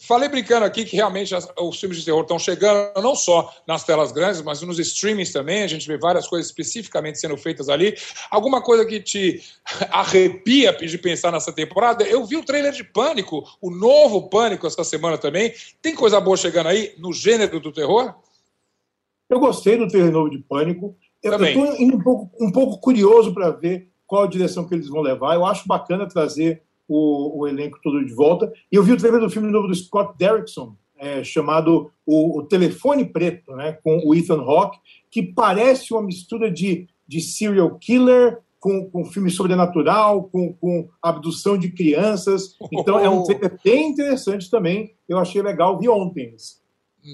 Falei 0.00 0.28
brincando 0.28 0.64
aqui 0.64 0.84
que 0.84 0.94
realmente 0.94 1.34
os 1.34 1.80
filmes 1.80 1.98
de 1.98 2.04
terror 2.04 2.22
estão 2.22 2.38
chegando 2.38 3.02
não 3.02 3.16
só 3.16 3.52
nas 3.66 3.82
telas 3.82 4.12
grandes, 4.12 4.40
mas 4.40 4.62
nos 4.62 4.78
streamings 4.78 5.32
também. 5.32 5.64
A 5.64 5.66
gente 5.66 5.88
vê 5.88 5.98
várias 5.98 6.28
coisas 6.28 6.46
especificamente 6.46 7.18
sendo 7.18 7.36
feitas 7.36 7.68
ali. 7.68 7.96
Alguma 8.30 8.62
coisa 8.62 8.86
que 8.86 9.00
te 9.00 9.42
arrepia 9.90 10.72
de 10.72 10.98
pensar 10.98 11.32
nessa 11.32 11.52
temporada? 11.52 12.04
Eu 12.04 12.24
vi 12.24 12.36
o 12.36 12.44
trailer 12.44 12.72
de 12.72 12.84
Pânico, 12.84 13.44
o 13.60 13.72
novo 13.72 14.28
Pânico 14.28 14.68
essa 14.68 14.84
semana 14.84 15.18
também. 15.18 15.52
Tem 15.82 15.96
coisa 15.96 16.20
boa 16.20 16.36
chegando 16.36 16.68
aí 16.68 16.94
no 16.96 17.12
gênero 17.12 17.58
do 17.58 17.72
terror? 17.72 18.14
Eu 19.28 19.40
gostei 19.40 19.76
do 19.76 19.88
trailer 19.88 20.12
novo 20.12 20.30
de 20.30 20.38
Pânico. 20.38 20.96
Eu 21.20 21.44
estou 21.44 21.82
um 21.82 22.00
pouco, 22.00 22.30
um 22.40 22.52
pouco 22.52 22.78
curioso 22.78 23.34
para 23.34 23.50
ver 23.50 23.90
qual 24.08 24.24
a 24.24 24.28
direção 24.28 24.66
que 24.66 24.74
eles 24.74 24.88
vão 24.88 25.02
levar. 25.02 25.34
Eu 25.34 25.44
acho 25.44 25.68
bacana 25.68 26.08
trazer 26.08 26.62
o, 26.88 27.40
o 27.40 27.46
elenco 27.46 27.78
todo 27.82 28.04
de 28.04 28.12
volta. 28.12 28.50
E 28.72 28.76
eu 28.76 28.82
vi 28.82 28.92
o 28.92 28.96
trailer 28.96 29.20
do 29.20 29.30
filme 29.30 29.52
novo 29.52 29.68
do 29.68 29.74
Scott 29.74 30.14
Derrickson, 30.18 30.74
é, 30.98 31.22
chamado 31.22 31.92
o, 32.04 32.38
o, 32.38 32.42
Telefone 32.42 33.04
Preto, 33.04 33.54
né, 33.54 33.78
com 33.84 34.00
o 34.04 34.14
Ethan 34.14 34.40
Hawke, 34.40 34.78
que 35.10 35.22
parece 35.22 35.92
uma 35.92 36.02
mistura 36.02 36.50
de, 36.50 36.88
de 37.06 37.20
serial 37.20 37.78
killer 37.78 38.40
com, 38.58 38.90
com 38.90 39.04
filme 39.04 39.30
sobrenatural, 39.30 40.24
com, 40.24 40.52
com 40.54 40.88
abdução 41.00 41.56
de 41.56 41.70
crianças. 41.70 42.56
Então 42.72 42.98
é 42.98 43.08
um 43.08 43.22
trailer 43.24 43.58
bem 43.62 43.90
interessante 43.90 44.50
também. 44.50 44.94
Eu 45.06 45.18
achei 45.18 45.42
legal, 45.42 45.78
vi 45.78 45.88
ontem. 45.88 46.34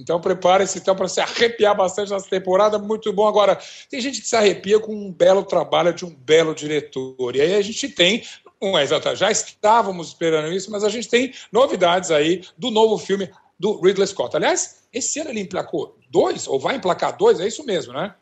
Então 0.01 0.21
prepare-se 0.21 0.79
então 0.79 0.95
para 0.95 1.09
se 1.09 1.21
arrepiar 1.21 1.77
bastante 1.77 2.11
nessa 2.11 2.29
temporada, 2.29 2.79
muito 2.79 3.13
bom. 3.13 3.27
Agora, 3.27 3.59
tem 3.91 4.01
gente 4.01 4.21
que 4.21 4.27
se 4.27 4.37
arrepia 4.37 4.79
com 4.79 4.95
um 4.95 5.13
belo 5.13 5.45
trabalho 5.45 5.93
de 5.93 6.05
um 6.05 6.15
belo 6.15 6.55
diretor. 6.55 7.37
E 7.37 7.41
aí 7.41 7.55
a 7.55 7.63
gente 7.63 7.89
tem 7.89 8.23
não 8.61 8.79
é 8.79 8.83
exatamente, 8.83 9.19
já 9.19 9.31
estávamos 9.31 10.09
esperando 10.09 10.53
isso, 10.53 10.71
mas 10.71 10.85
a 10.85 10.89
gente 10.89 11.09
tem 11.09 11.33
novidades 11.53 12.11
aí 12.11 12.43
do 12.57 12.71
novo 12.71 12.97
filme 12.97 13.31
do 13.59 13.81
Ridley 13.81 14.07
Scott. 14.07 14.35
Aliás, 14.37 14.85
esse 14.93 15.21
ano 15.21 15.31
ele 15.31 15.41
emplacou 15.41 15.99
dois, 16.11 16.47
ou 16.47 16.59
vai 16.59 16.77
emplacar 16.77 17.17
dois, 17.17 17.41
é 17.41 17.47
isso 17.47 17.65
mesmo, 17.65 17.93
né? 17.93 18.15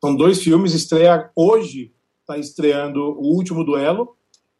São 0.00 0.14
dois 0.14 0.42
filmes, 0.42 0.72
estreia 0.72 1.30
hoje, 1.34 1.92
está 2.20 2.38
estreando 2.38 3.00
O 3.00 3.34
Último 3.34 3.64
Duelo, 3.64 4.16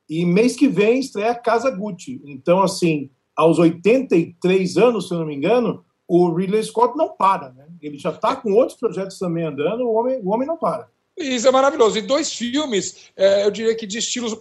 e 0.08 0.24
mês 0.24 0.56
que 0.56 0.68
vem 0.68 0.98
estreia 0.98 1.34
Casa 1.34 1.70
Gucci. 1.70 2.20
Então, 2.24 2.62
assim, 2.62 3.10
aos 3.36 3.58
83 3.58 4.76
anos, 4.76 5.06
se 5.06 5.14
eu 5.14 5.18
não 5.18 5.26
me 5.26 5.34
engano, 5.34 5.84
o 6.08 6.34
Ridley 6.34 6.64
Scott 6.64 6.96
não 6.96 7.10
para, 7.14 7.50
né? 7.50 7.66
Ele 7.82 7.98
já 7.98 8.10
está 8.10 8.34
com 8.34 8.52
outros 8.54 8.78
projetos 8.78 9.18
também 9.18 9.44
andando, 9.44 9.82
o 9.82 9.92
homem, 9.92 10.20
o 10.24 10.30
homem 10.30 10.48
não 10.48 10.56
para. 10.56 10.88
Isso 11.18 11.48
é 11.48 11.50
maravilhoso. 11.50 11.98
E 11.98 12.02
dois 12.02 12.32
filmes, 12.32 13.10
é, 13.16 13.44
eu 13.44 13.50
diria 13.50 13.74
que 13.74 13.86
de 13.86 13.98
estilos, 13.98 14.36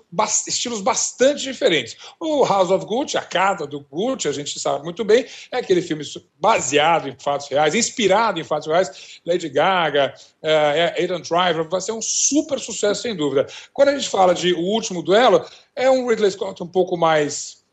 estilos 0.48 0.80
bastante 0.80 1.42
diferentes. 1.44 1.98
O 2.20 2.46
House 2.46 2.70
of 2.70 2.86
Gucci, 2.86 3.18
a 3.18 3.22
casa 3.22 3.66
do 3.66 3.82
Gucci, 3.82 4.28
a 4.28 4.32
gente 4.32 4.60
sabe 4.60 4.84
muito 4.84 5.04
bem, 5.04 5.26
é 5.52 5.58
aquele 5.58 5.82
filme 5.82 6.04
baseado 6.40 7.10
em 7.10 7.16
fatos 7.20 7.48
reais, 7.48 7.74
inspirado 7.74 8.40
em 8.40 8.44
fatos 8.44 8.68
reais. 8.68 9.20
Lady 9.26 9.50
Gaga, 9.50 10.14
é, 10.42 10.52
é 10.52 11.02
Aidan 11.02 11.22
Driver, 11.22 11.68
vai 11.68 11.82
ser 11.82 11.94
um 11.94 12.02
super 12.02 12.60
sucesso, 12.60 13.02
sem 13.02 13.16
dúvida. 13.16 13.48
Quando 13.74 13.90
a 13.90 13.98
gente 13.98 14.08
fala 14.08 14.36
de 14.36 14.54
O 14.54 14.62
Último 14.62 15.02
Duelo, 15.02 15.44
é 15.76 15.90
um 15.90 16.08
Ridley 16.08 16.32
Scott 16.32 16.62
um 16.62 16.68
pouco 16.68 16.96
mais 16.96 17.66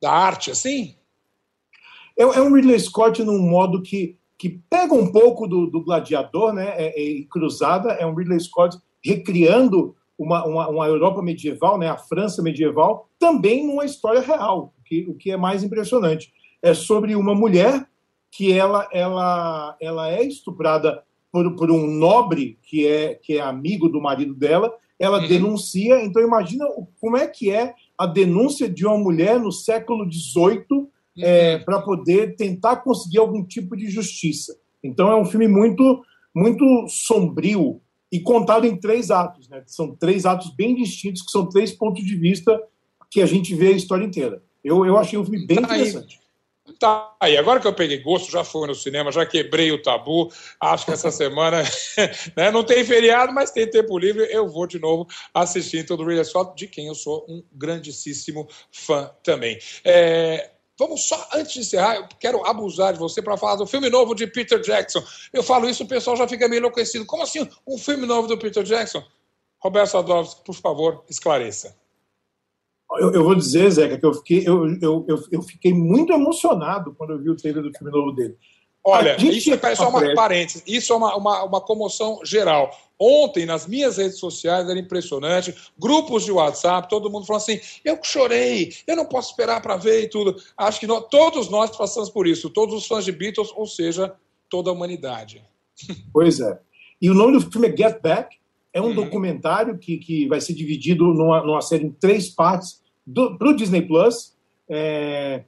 da 0.00 0.12
arte, 0.12 0.50
assim? 0.50 0.94
É, 2.20 2.22
é 2.22 2.42
um 2.42 2.54
Ridley 2.54 2.78
Scott 2.78 3.22
num 3.24 3.38
modo 3.38 3.80
que 3.80 4.18
que 4.40 4.58
pega 4.70 4.94
um 4.94 5.12
pouco 5.12 5.46
do, 5.46 5.66
do 5.66 5.84
Gladiador, 5.84 6.54
né, 6.54 6.72
é, 6.74 6.94
é, 6.96 7.22
Cruzada, 7.30 7.90
é 7.90 8.06
um 8.06 8.14
Ridley 8.14 8.40
Scott 8.40 8.74
recriando 9.04 9.94
uma, 10.18 10.46
uma, 10.46 10.68
uma, 10.68 10.86
Europa 10.86 11.20
medieval, 11.20 11.76
né, 11.76 11.88
a 11.88 11.98
França 11.98 12.42
medieval, 12.42 13.06
também 13.18 13.66
numa 13.66 13.84
história 13.84 14.22
real, 14.22 14.72
o 14.78 14.82
que, 14.82 15.06
o 15.10 15.14
que 15.14 15.30
é 15.30 15.36
mais 15.36 15.62
impressionante. 15.62 16.32
É 16.62 16.72
sobre 16.72 17.14
uma 17.14 17.34
mulher 17.34 17.86
que 18.30 18.50
ela, 18.50 18.88
ela, 18.90 19.76
ela 19.78 20.10
é 20.10 20.22
estuprada 20.22 21.02
por, 21.30 21.54
por 21.54 21.70
um 21.70 21.86
nobre 21.86 22.58
que 22.62 22.86
é, 22.86 23.14
que 23.16 23.36
é 23.36 23.42
amigo 23.42 23.90
do 23.90 24.00
marido 24.00 24.34
dela, 24.34 24.72
ela 24.98 25.20
uhum. 25.20 25.28
denuncia, 25.28 26.02
então 26.02 26.22
imagina 26.22 26.64
como 26.98 27.18
é 27.18 27.26
que 27.26 27.50
é 27.50 27.74
a 27.98 28.06
denúncia 28.06 28.70
de 28.70 28.86
uma 28.86 28.96
mulher 28.96 29.38
no 29.38 29.52
século 29.52 30.10
XVIII 30.10 30.88
é, 31.22 31.56
uhum. 31.56 31.64
para 31.64 31.82
poder 31.82 32.36
tentar 32.36 32.76
conseguir 32.76 33.18
algum 33.18 33.44
tipo 33.44 33.76
de 33.76 33.88
justiça. 33.88 34.56
Então 34.82 35.10
é 35.10 35.16
um 35.16 35.24
filme 35.24 35.48
muito, 35.48 36.02
muito 36.34 36.86
sombrio 36.88 37.80
e 38.10 38.20
contado 38.20 38.66
em 38.66 38.76
três 38.76 39.10
atos. 39.10 39.48
Né? 39.48 39.62
São 39.66 39.94
três 39.94 40.26
atos 40.26 40.54
bem 40.54 40.74
distintos, 40.74 41.22
que 41.22 41.30
são 41.30 41.48
três 41.48 41.72
pontos 41.72 42.04
de 42.04 42.16
vista 42.16 42.60
que 43.10 43.20
a 43.20 43.26
gente 43.26 43.54
vê 43.54 43.68
a 43.68 43.76
história 43.76 44.04
inteira. 44.04 44.42
Eu, 44.64 44.84
eu 44.84 44.96
achei 44.96 45.18
um 45.18 45.24
filme 45.24 45.46
bem 45.46 45.60
tá 45.60 45.76
interessante. 45.76 46.20
tá 46.78 47.16
aí. 47.20 47.36
Agora 47.36 47.60
que 47.60 47.66
eu 47.66 47.74
peguei 47.74 47.98
gosto, 47.98 48.30
já 48.30 48.44
fui 48.44 48.66
no 48.66 48.74
cinema, 48.74 49.10
já 49.10 49.24
quebrei 49.24 49.72
o 49.72 49.82
tabu. 49.82 50.30
Acho 50.60 50.86
que 50.86 50.92
essa 50.92 51.10
semana 51.10 51.62
né, 52.36 52.50
não 52.50 52.62
tem 52.62 52.84
feriado, 52.84 53.32
mas 53.32 53.50
tem 53.50 53.68
tempo 53.68 53.98
livre. 53.98 54.28
Eu 54.30 54.48
vou 54.48 54.66
de 54.66 54.78
novo 54.78 55.06
assistir 55.34 55.78
então 55.78 55.96
do 55.96 56.04
Ridley 56.04 56.24
Scott, 56.24 56.54
de 56.56 56.66
quem 56.66 56.86
eu 56.86 56.94
sou 56.94 57.24
um 57.28 57.42
grandíssimo 57.52 58.48
fã 58.70 59.10
também. 59.22 59.58
É, 59.84 60.50
Vamos 60.80 61.06
só, 61.06 61.28
antes 61.34 61.52
de 61.52 61.60
encerrar, 61.60 61.96
eu 61.96 62.08
quero 62.18 62.46
abusar 62.46 62.94
de 62.94 62.98
você 62.98 63.20
para 63.20 63.36
falar 63.36 63.56
do 63.56 63.66
filme 63.66 63.90
novo 63.90 64.14
de 64.14 64.26
Peter 64.26 64.58
Jackson. 64.58 65.02
Eu 65.30 65.42
falo 65.42 65.68
isso, 65.68 65.84
o 65.84 65.86
pessoal 65.86 66.16
já 66.16 66.26
fica 66.26 66.48
meio 66.48 66.60
enlouquecido. 66.60 67.04
Como 67.04 67.22
assim 67.22 67.46
um 67.68 67.76
filme 67.76 68.06
novo 68.06 68.26
do 68.26 68.38
Peter 68.38 68.62
Jackson? 68.62 69.04
Roberto 69.58 69.90
Sadovski, 69.90 70.42
por 70.42 70.54
favor, 70.54 71.04
esclareça. 71.06 71.76
Eu, 72.98 73.12
eu, 73.12 73.22
vou 73.22 73.34
dizer, 73.34 73.70
Zeca, 73.70 73.98
que 73.98 74.06
eu 74.06 74.14
fiquei, 74.14 74.48
eu, 74.48 74.66
eu, 74.80 75.26
eu, 75.30 75.42
fiquei 75.42 75.74
muito 75.74 76.14
emocionado 76.14 76.94
quando 76.94 77.10
eu 77.10 77.18
vi 77.18 77.28
o 77.28 77.36
trailer 77.36 77.62
do 77.62 77.76
filme 77.76 77.92
novo 77.92 78.12
dele. 78.12 78.38
Olha, 78.84 79.16
isso 79.22 79.52
é 79.52 79.74
só 79.74 79.90
uma 79.90 80.14
parênteses, 80.14 80.62
isso 80.66 80.92
é 80.92 80.96
uma, 80.96 81.14
uma, 81.16 81.44
uma 81.44 81.60
comoção 81.60 82.20
geral. 82.24 82.70
Ontem, 82.98 83.46
nas 83.46 83.66
minhas 83.66 83.96
redes 83.96 84.18
sociais, 84.18 84.68
era 84.68 84.78
impressionante. 84.78 85.54
Grupos 85.78 86.24
de 86.24 86.32
WhatsApp, 86.32 86.88
todo 86.88 87.10
mundo 87.10 87.26
falando 87.26 87.42
assim: 87.42 87.60
eu 87.84 87.98
chorei, 88.02 88.74
eu 88.86 88.96
não 88.96 89.06
posso 89.06 89.30
esperar 89.30 89.60
para 89.62 89.76
ver 89.76 90.04
e 90.04 90.08
tudo. 90.08 90.36
Acho 90.56 90.80
que 90.80 90.86
nós, 90.86 91.06
todos 91.10 91.48
nós 91.50 91.74
passamos 91.76 92.10
por 92.10 92.26
isso, 92.26 92.50
todos 92.50 92.74
os 92.74 92.86
fãs 92.86 93.04
de 93.04 93.12
Beatles, 93.12 93.52
ou 93.54 93.66
seja, 93.66 94.14
toda 94.48 94.70
a 94.70 94.72
humanidade. 94.72 95.42
Pois 96.12 96.40
é. 96.40 96.58
E 97.00 97.08
o 97.08 97.14
nome 97.14 97.32
do 97.32 97.50
filme 97.50 97.68
é 97.68 97.76
Get 97.76 98.02
Back. 98.02 98.36
É 98.72 98.80
um 98.80 98.86
uhum. 98.86 98.94
documentário 98.94 99.78
que, 99.78 99.96
que 99.96 100.28
vai 100.28 100.40
ser 100.40 100.52
dividido 100.52 101.04
numa, 101.04 101.42
numa 101.42 101.60
série 101.60 101.86
em 101.86 101.90
três 101.90 102.28
partes 102.28 102.82
para 103.38 103.48
o 103.48 103.56
Disney 103.56 103.82
Plus. 103.82 104.36
É, 104.68 105.44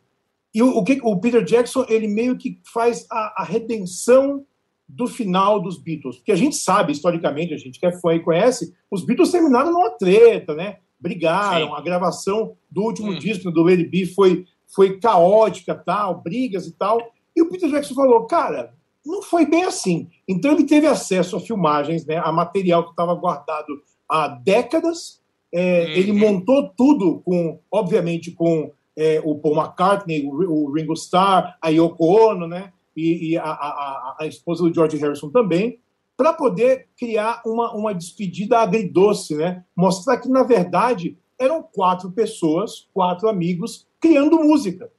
e 0.54 0.62
o, 0.62 0.78
o, 0.78 0.84
que, 0.84 1.00
o 1.02 1.18
Peter 1.18 1.42
Jackson 1.42 1.84
ele 1.88 2.06
meio 2.06 2.36
que 2.36 2.60
faz 2.72 3.06
a, 3.10 3.42
a, 3.42 3.44
redenção 3.44 4.44
do 4.88 5.06
final 5.06 5.60
dos 5.60 5.78
Beatles, 5.78 6.16
porque 6.16 6.32
a 6.32 6.36
gente 6.36 6.56
sabe 6.56 6.92
historicamente, 6.92 7.54
a 7.54 7.56
gente 7.56 7.80
que 7.80 7.86
é 7.86 7.92
fã 7.92 8.14
e 8.14 8.20
conhece, 8.20 8.74
os 8.90 9.04
Beatles 9.04 9.30
terminaram 9.30 9.72
numa 9.72 9.90
treta, 9.90 10.54
né? 10.54 10.76
Brigaram, 11.00 11.68
Sim. 11.68 11.74
a 11.74 11.80
gravação 11.80 12.54
do 12.70 12.82
último 12.82 13.12
hum. 13.12 13.18
disco 13.18 13.50
do 13.50 13.62
Lady 13.62 13.84
B 13.84 14.06
foi 14.06 14.46
foi 14.74 14.98
caótica, 14.98 15.74
tal, 15.74 16.22
brigas 16.22 16.66
e 16.66 16.72
tal. 16.72 16.98
E 17.36 17.42
o 17.42 17.48
Peter 17.48 17.68
Jackson 17.68 17.94
falou, 17.94 18.26
cara, 18.26 18.74
não 19.04 19.22
foi 19.22 19.46
bem 19.46 19.64
assim. 19.64 20.08
Então 20.26 20.52
ele 20.52 20.64
teve 20.64 20.86
acesso 20.86 21.36
a 21.36 21.40
filmagens, 21.40 22.06
né, 22.06 22.16
a 22.16 22.32
material 22.32 22.84
que 22.84 22.90
estava 22.90 23.14
guardado 23.14 23.82
há 24.08 24.28
décadas. 24.28 25.20
É, 25.52 25.84
uhum. 25.84 25.90
Ele 25.90 26.12
montou 26.12 26.70
tudo 26.74 27.20
com, 27.20 27.58
obviamente, 27.70 28.30
com 28.30 28.72
é, 28.96 29.20
o 29.24 29.36
Paul 29.36 29.56
McCartney, 29.56 30.26
o, 30.26 30.32
o, 30.50 30.72
Ringo 30.72 30.92
Starr, 30.94 31.56
a 31.60 31.68
Yoko 31.68 32.04
Ono, 32.04 32.46
né, 32.46 32.72
e, 32.96 33.30
e 33.30 33.38
a, 33.38 33.44
a, 33.44 34.16
a, 34.20 34.26
esposa 34.26 34.62
do 34.62 34.74
George 34.74 34.96
Harrison 34.98 35.30
também, 35.30 35.78
para 36.16 36.32
poder 36.32 36.88
criar 36.96 37.42
uma, 37.44 37.74
uma 37.74 37.94
despedida 37.94 38.58
agridoce, 38.58 39.34
né, 39.34 39.64
mostrar 39.74 40.18
que 40.18 40.28
na 40.28 40.42
verdade 40.42 41.16
eram 41.38 41.62
quatro 41.62 42.10
pessoas, 42.10 42.86
quatro 42.92 43.28
amigos 43.28 43.86
criando 44.00 44.38
música. 44.38 44.90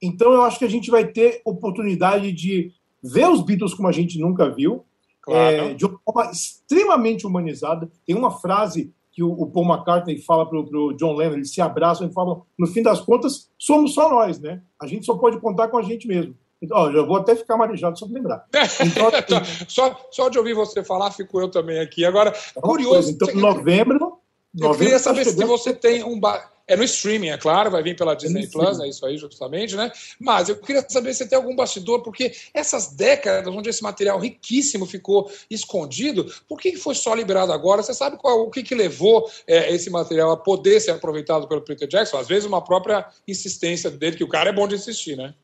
Então 0.00 0.32
eu 0.32 0.42
acho 0.42 0.58
que 0.58 0.64
a 0.64 0.70
gente 0.70 0.90
vai 0.90 1.06
ter 1.06 1.40
oportunidade 1.44 2.32
de 2.32 2.72
ver 3.02 3.28
os 3.28 3.42
Beatles 3.42 3.74
como 3.74 3.88
a 3.88 3.92
gente 3.92 4.18
nunca 4.18 4.50
viu, 4.50 4.84
claro. 5.22 5.56
é, 5.56 5.74
de 5.74 5.84
uma 5.84 5.98
forma 6.04 6.30
extremamente 6.30 7.26
humanizada. 7.26 7.90
Tem 8.06 8.16
uma 8.16 8.30
frase 8.30 8.92
que 9.16 9.22
o, 9.22 9.32
o 9.32 9.50
Paul 9.50 9.64
McCartney 9.64 10.18
fala 10.18 10.46
para 10.46 10.58
o 10.58 10.92
John 10.92 11.14
Lennon, 11.14 11.36
eles 11.36 11.50
se 11.50 11.62
abraçam 11.62 12.06
e 12.06 12.12
falam, 12.12 12.42
no 12.58 12.66
fim 12.66 12.82
das 12.82 13.00
contas, 13.00 13.48
somos 13.58 13.94
só 13.94 14.10
nós, 14.10 14.38
né? 14.38 14.60
A 14.80 14.86
gente 14.86 15.06
só 15.06 15.16
pode 15.16 15.40
contar 15.40 15.68
com 15.68 15.78
a 15.78 15.82
gente 15.82 16.06
mesmo. 16.06 16.36
Então, 16.60 16.92
já 16.92 17.00
vou 17.00 17.16
até 17.16 17.34
ficar 17.34 17.56
marejado 17.56 17.98
só 17.98 18.04
para 18.04 18.14
lembrar. 18.14 18.44
Então, 18.84 19.08
assim, 19.40 19.64
só, 19.66 19.98
só 20.10 20.28
de 20.28 20.38
ouvir 20.38 20.52
você 20.52 20.84
falar, 20.84 21.10
fico 21.12 21.40
eu 21.40 21.50
também 21.50 21.80
aqui. 21.80 22.04
Agora, 22.04 22.30
é 22.54 22.60
curioso. 22.60 23.10
Então, 23.10 23.34
novembro. 23.34 24.18
Eu 24.54 24.74
queria 24.74 24.92
tá 24.92 24.98
saber 24.98 25.24
se 25.24 25.44
você 25.44 25.72
tem 25.72 26.04
um. 26.04 26.20
Ba... 26.20 26.50
É 26.68 26.76
no 26.76 26.82
streaming, 26.82 27.28
é 27.28 27.38
claro, 27.38 27.70
vai 27.70 27.80
vir 27.80 27.94
pela 27.94 28.14
Disney 28.14 28.44
é 28.44 28.46
Plus, 28.48 28.80
é 28.80 28.88
isso 28.88 29.06
aí, 29.06 29.16
justamente, 29.16 29.76
né? 29.76 29.92
Mas 30.18 30.48
eu 30.48 30.56
queria 30.56 30.84
saber 30.88 31.14
se 31.14 31.28
tem 31.28 31.38
algum 31.38 31.54
bastidor, 31.54 32.02
porque 32.02 32.32
essas 32.52 32.88
décadas 32.88 33.54
onde 33.54 33.68
esse 33.68 33.82
material 33.84 34.18
riquíssimo 34.18 34.84
ficou 34.84 35.30
escondido, 35.48 36.26
por 36.48 36.60
que 36.60 36.76
foi 36.76 36.96
só 36.96 37.14
liberado 37.14 37.52
agora? 37.52 37.84
Você 37.84 37.94
sabe 37.94 38.16
qual, 38.16 38.42
o 38.42 38.50
que, 38.50 38.64
que 38.64 38.74
levou 38.74 39.30
é, 39.46 39.72
esse 39.72 39.88
material 39.90 40.32
a 40.32 40.36
poder 40.36 40.80
ser 40.80 40.90
aproveitado 40.90 41.46
pelo 41.46 41.60
Peter 41.62 41.86
Jackson? 41.86 42.18
Às 42.18 42.26
vezes, 42.26 42.44
uma 42.44 42.62
própria 42.62 43.06
insistência 43.28 43.88
dele, 43.88 44.16
que 44.16 44.24
o 44.24 44.28
cara 44.28 44.50
é 44.50 44.52
bom 44.52 44.66
de 44.66 44.74
insistir, 44.74 45.16
né? 45.16 45.34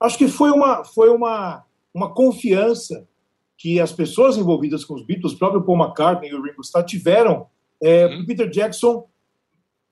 Acho 0.00 0.16
que 0.16 0.28
foi 0.28 0.52
uma, 0.52 0.84
foi 0.84 1.08
uma, 1.08 1.64
uma 1.92 2.14
confiança 2.14 3.08
que 3.56 3.80
as 3.80 3.90
pessoas 3.90 4.36
envolvidas 4.36 4.84
com 4.84 4.94
os 4.94 5.04
Beatles, 5.04 5.32
o 5.32 5.38
próprio 5.38 5.64
Paul 5.64 5.82
McCartney 5.82 6.30
e 6.30 6.34
o 6.34 6.42
Ringo 6.42 6.62
Starr, 6.62 6.86
tiveram 6.86 7.48
é, 7.82 8.06
uhum. 8.06 8.24
Peter 8.24 8.48
Jackson 8.48 9.04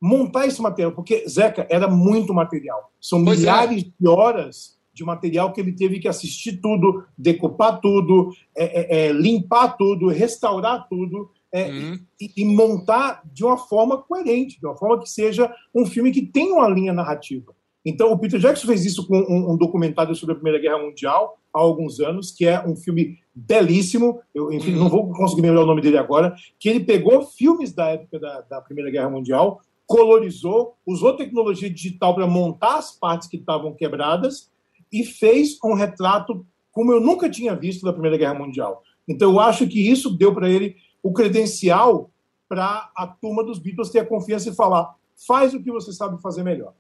montar 0.01 0.47
esse 0.47 0.61
material, 0.61 0.93
porque, 0.93 1.29
Zeca, 1.29 1.67
era 1.71 1.89
muito 1.89 2.35
material. 2.35 2.93
São 3.01 3.25
pois 3.25 3.39
é. 3.39 3.41
milhares 3.41 3.83
é. 3.85 3.87
de 3.99 4.09
horas 4.09 4.77
de 4.93 5.05
material 5.05 5.53
que 5.53 5.61
ele 5.61 5.73
teve 5.73 5.99
que 5.99 6.09
assistir 6.09 6.59
tudo, 6.59 7.05
decupar 7.19 7.81
tudo, 7.81 8.31
é, 8.57 8.65
é, 8.65 9.09
é 9.09 9.13
limpar 9.13 9.77
tudo, 9.77 10.09
restaurar 10.09 10.89
tudo 10.89 11.31
é, 11.53 11.69
uhum. 11.69 12.01
e, 12.19 12.33
e, 12.35 12.45
montar 12.47 13.23
de 13.31 13.45
uma 13.45 13.59
forma 13.59 13.99
coerente, 13.99 14.59
de 14.59 14.67
uma 14.67 14.75
forma 14.75 14.99
que 14.99 15.09
seja 15.09 15.55
um 15.75 15.85
filme 15.85 16.11
que 16.11 16.23
tenha 16.23 16.55
uma 16.55 16.69
linha 16.69 16.95
narrativa. 16.95 17.55
Então, 17.85 18.11
o 18.11 18.19
Peter 18.19 18.41
Jackson 18.41 18.67
fez 18.67 18.85
isso 18.85 19.07
com 19.07 19.17
um, 19.17 19.53
um 19.53 19.57
documentário 19.57 20.15
sobre 20.15 20.33
a 20.33 20.37
Primeira 20.37 20.59
Guerra 20.59 20.83
Mundial 20.83 21.39
há 21.55 21.61
alguns 21.61 22.01
anos, 22.01 22.33
que 22.33 22.47
é 22.47 22.67
um 22.67 22.75
filme 22.75 23.19
belíssimo, 23.35 24.21
eu, 24.35 24.53
enfim, 24.53 24.73
uhum. 24.73 24.81
não 24.81 24.89
vou 24.89 25.13
conseguir 25.13 25.43
lembrar 25.43 25.63
o 25.63 25.67
nome 25.67 25.83
dele 25.83 25.99
agora, 25.99 26.35
que 26.59 26.69
ele 26.69 26.81
pegou 26.81 27.23
filmes 27.23 27.73
da 27.73 27.91
época 27.91 28.19
da, 28.19 28.41
da 28.41 28.61
Primeira 28.61 28.91
Guerra 28.91 29.11
Mundial, 29.11 29.61
colorizou, 29.87 30.77
usou 30.85 31.17
tecnologia 31.17 31.71
digital 31.71 32.15
para 32.15 32.27
montar 32.27 32.77
as 32.77 32.93
partes 32.93 33.29
que 33.29 33.37
estavam 33.37 33.73
quebradas 33.73 34.51
e 34.93 35.05
fez 35.05 35.59
um 35.65 35.75
retrato 35.75 36.45
como 36.73 36.93
eu 36.93 37.01
nunca 37.01 37.31
tinha 37.31 37.55
visto 37.55 37.85
da 37.85 37.93
Primeira 37.93 38.19
Guerra 38.19 38.35
Mundial. 38.35 38.83
Então 39.09 39.33
eu 39.33 39.41
acho 39.41 39.67
que 39.67 39.81
isso 39.81 40.11
deu 40.11 40.35
para 40.35 40.51
ele 40.51 40.77
o 41.03 41.13
credencial 41.13 42.11
para 42.49 42.91
a 42.97 43.07
turma 43.07 43.45
dos 43.45 43.59
Beatles 43.59 43.91
ter 43.91 44.01
a 44.01 44.07
confiança 44.07 44.51
e 44.51 44.55
falar: 44.55 44.95
faz 45.27 45.55
o 45.55 45.63
que 45.63 45.71
você 45.71 45.93
sabe 45.93 46.21
fazer 46.21 46.43
melhor. 46.43 46.75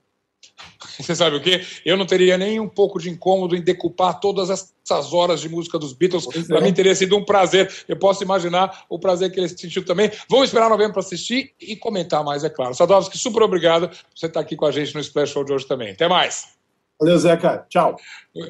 Você 0.98 1.14
sabe 1.14 1.36
o 1.36 1.42
quê? 1.42 1.64
Eu 1.84 1.96
não 1.96 2.06
teria 2.06 2.38
nem 2.38 2.58
um 2.60 2.68
pouco 2.68 2.98
de 2.98 3.10
incômodo 3.10 3.56
em 3.56 3.60
decupar 3.60 4.18
todas 4.20 4.50
essas 4.50 5.12
horas 5.12 5.40
de 5.40 5.48
música 5.48 5.78
dos 5.78 5.92
Beatles. 5.92 6.26
Para 6.46 6.58
é. 6.58 6.62
mim 6.62 6.72
teria 6.72 6.94
sido 6.94 7.16
um 7.16 7.24
prazer. 7.24 7.72
Eu 7.88 7.96
posso 7.96 8.22
imaginar 8.22 8.84
o 8.88 8.98
prazer 8.98 9.30
que 9.30 9.40
ele 9.40 9.48
sentiu 9.48 9.84
também. 9.84 10.10
Vamos 10.28 10.46
esperar 10.46 10.68
novembro 10.68 10.94
para 10.94 11.02
assistir 11.02 11.52
e 11.60 11.76
comentar 11.76 12.24
mais, 12.24 12.44
é 12.44 12.50
claro. 12.50 12.74
Sadovski, 12.74 13.18
super 13.18 13.42
obrigado 13.42 13.88
por 13.88 13.96
você 14.14 14.26
estar 14.26 14.40
aqui 14.40 14.56
com 14.56 14.66
a 14.66 14.72
gente 14.72 14.94
no 14.94 15.00
Splash 15.00 15.30
Show 15.30 15.44
de 15.44 15.52
hoje 15.52 15.66
também. 15.66 15.92
Até 15.92 16.08
mais. 16.08 16.56
Valeu, 16.98 17.18
Zeca. 17.18 17.66
Tchau. 17.68 17.96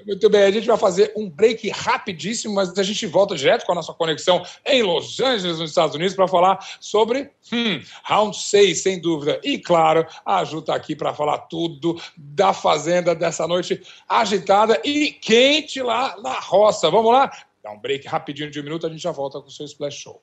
Muito 0.06 0.30
bem, 0.30 0.42
a 0.42 0.50
gente 0.50 0.66
vai 0.66 0.76
fazer 0.76 1.12
um 1.16 1.28
break 1.28 1.68
rapidíssimo, 1.70 2.54
mas 2.54 2.76
a 2.78 2.82
gente 2.82 3.04
volta 3.06 3.34
direto 3.34 3.66
com 3.66 3.72
a 3.72 3.74
nossa 3.74 3.92
conexão 3.92 4.44
em 4.64 4.82
Los 4.82 5.18
Angeles, 5.18 5.58
nos 5.58 5.70
Estados 5.70 5.96
Unidos, 5.96 6.14
para 6.14 6.28
falar 6.28 6.58
sobre 6.80 7.30
hum, 7.52 7.80
Round 8.04 8.36
6, 8.36 8.82
sem 8.82 9.00
dúvida. 9.00 9.40
E, 9.42 9.58
claro, 9.58 10.06
a 10.24 10.44
Ju 10.44 10.60
está 10.60 10.76
aqui 10.76 10.94
para 10.94 11.12
falar 11.12 11.38
tudo 11.38 12.00
da 12.16 12.52
Fazenda 12.52 13.14
dessa 13.14 13.48
noite 13.48 13.82
agitada 14.08 14.80
e 14.84 15.10
quente 15.10 15.82
lá 15.82 16.16
na 16.20 16.38
roça. 16.38 16.88
Vamos 16.88 17.12
lá? 17.12 17.30
Dá 17.62 17.72
um 17.72 17.80
break 17.80 18.06
rapidinho 18.06 18.50
de 18.50 18.60
um 18.60 18.64
minuto, 18.64 18.86
a 18.86 18.90
gente 18.90 19.02
já 19.02 19.10
volta 19.10 19.40
com 19.40 19.48
o 19.48 19.50
seu 19.50 19.66
Splash 19.66 19.96
Show. 19.96 20.22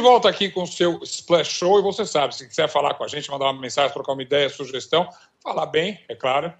Volta 0.00 0.28
aqui 0.28 0.48
com 0.48 0.62
o 0.62 0.66
seu 0.66 1.00
Splash 1.02 1.48
Show. 1.48 1.78
E 1.78 1.82
você 1.82 2.06
sabe, 2.06 2.34
se 2.34 2.48
quiser 2.48 2.68
falar 2.68 2.94
com 2.94 3.04
a 3.04 3.08
gente, 3.08 3.30
mandar 3.30 3.46
uma 3.46 3.60
mensagem, 3.60 3.92
trocar 3.92 4.12
uma 4.12 4.22
ideia, 4.22 4.48
sugestão, 4.48 5.08
falar 5.42 5.66
bem, 5.66 6.02
é 6.08 6.14
claro. 6.14 6.52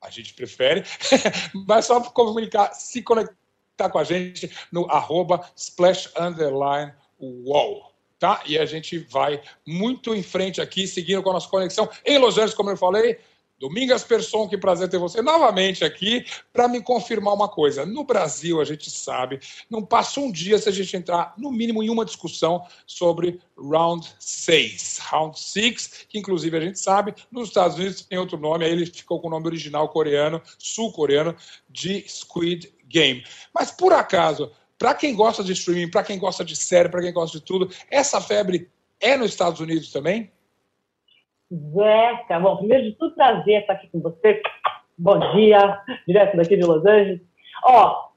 A 0.00 0.10
gente 0.10 0.34
prefere. 0.34 0.84
Mas 1.66 1.86
só 1.86 2.00
comunicar, 2.00 2.72
se 2.74 3.02
conectar 3.02 3.90
com 3.90 3.98
a 3.98 4.04
gente 4.04 4.50
no 4.70 4.90
arroba 4.90 5.48
splash 5.56 6.10
underline 6.16 6.92
wall. 7.18 7.92
Tá? 8.18 8.42
E 8.46 8.58
a 8.58 8.66
gente 8.66 8.98
vai 8.98 9.40
muito 9.66 10.14
em 10.14 10.22
frente 10.22 10.60
aqui, 10.60 10.86
seguindo 10.86 11.22
com 11.22 11.30
a 11.30 11.34
nossa 11.34 11.48
conexão 11.48 11.88
em 12.04 12.18
Los 12.18 12.34
Angeles, 12.34 12.54
como 12.54 12.70
eu 12.70 12.76
falei. 12.76 13.18
Domingas 13.58 14.04
Persson, 14.04 14.48
que 14.48 14.56
prazer 14.56 14.88
ter 14.88 14.98
você 14.98 15.20
novamente 15.20 15.84
aqui 15.84 16.24
para 16.52 16.68
me 16.68 16.80
confirmar 16.80 17.34
uma 17.34 17.48
coisa. 17.48 17.84
No 17.84 18.04
Brasil, 18.04 18.60
a 18.60 18.64
gente 18.64 18.90
sabe, 18.90 19.40
não 19.68 19.84
passa 19.84 20.20
um 20.20 20.30
dia 20.30 20.58
se 20.58 20.68
a 20.68 20.72
gente 20.72 20.96
entrar, 20.96 21.34
no 21.36 21.50
mínimo, 21.50 21.82
em 21.82 21.90
uma 21.90 22.04
discussão 22.04 22.64
sobre 22.86 23.40
Round 23.56 24.08
6. 24.18 24.98
Round 25.10 25.38
6, 25.38 26.06
que 26.08 26.18
inclusive 26.18 26.56
a 26.56 26.60
gente 26.60 26.78
sabe, 26.78 27.14
nos 27.32 27.48
Estados 27.48 27.76
Unidos 27.76 28.02
tem 28.02 28.18
outro 28.18 28.38
nome, 28.38 28.64
aí 28.64 28.70
ele 28.70 28.86
ficou 28.86 29.20
com 29.20 29.26
o 29.26 29.30
nome 29.30 29.46
original 29.46 29.88
coreano, 29.88 30.40
sul-coreano, 30.56 31.34
de 31.68 32.04
Squid 32.08 32.72
Game. 32.86 33.24
Mas 33.52 33.70
por 33.70 33.92
acaso, 33.92 34.52
para 34.78 34.94
quem 34.94 35.14
gosta 35.14 35.42
de 35.42 35.52
streaming, 35.52 35.90
para 35.90 36.04
quem 36.04 36.18
gosta 36.18 36.44
de 36.44 36.54
série, 36.54 36.88
para 36.88 37.02
quem 37.02 37.12
gosta 37.12 37.38
de 37.38 37.44
tudo, 37.44 37.70
essa 37.90 38.20
febre 38.20 38.70
é 39.00 39.16
nos 39.16 39.30
Estados 39.30 39.60
Unidos 39.60 39.90
também? 39.90 40.30
Zeca, 41.52 42.38
bom, 42.40 42.56
primeiro 42.58 42.84
de 42.84 42.92
tudo, 42.92 43.14
prazer 43.14 43.60
estar 43.60 43.72
aqui 43.72 43.88
com 43.88 44.00
você. 44.00 44.42
Bom 44.98 45.18
dia, 45.34 45.80
direto 46.06 46.36
daqui 46.36 46.56
de 46.56 46.66
Los 46.66 46.84
Angeles. 46.84 47.22
Ó, 47.64 48.08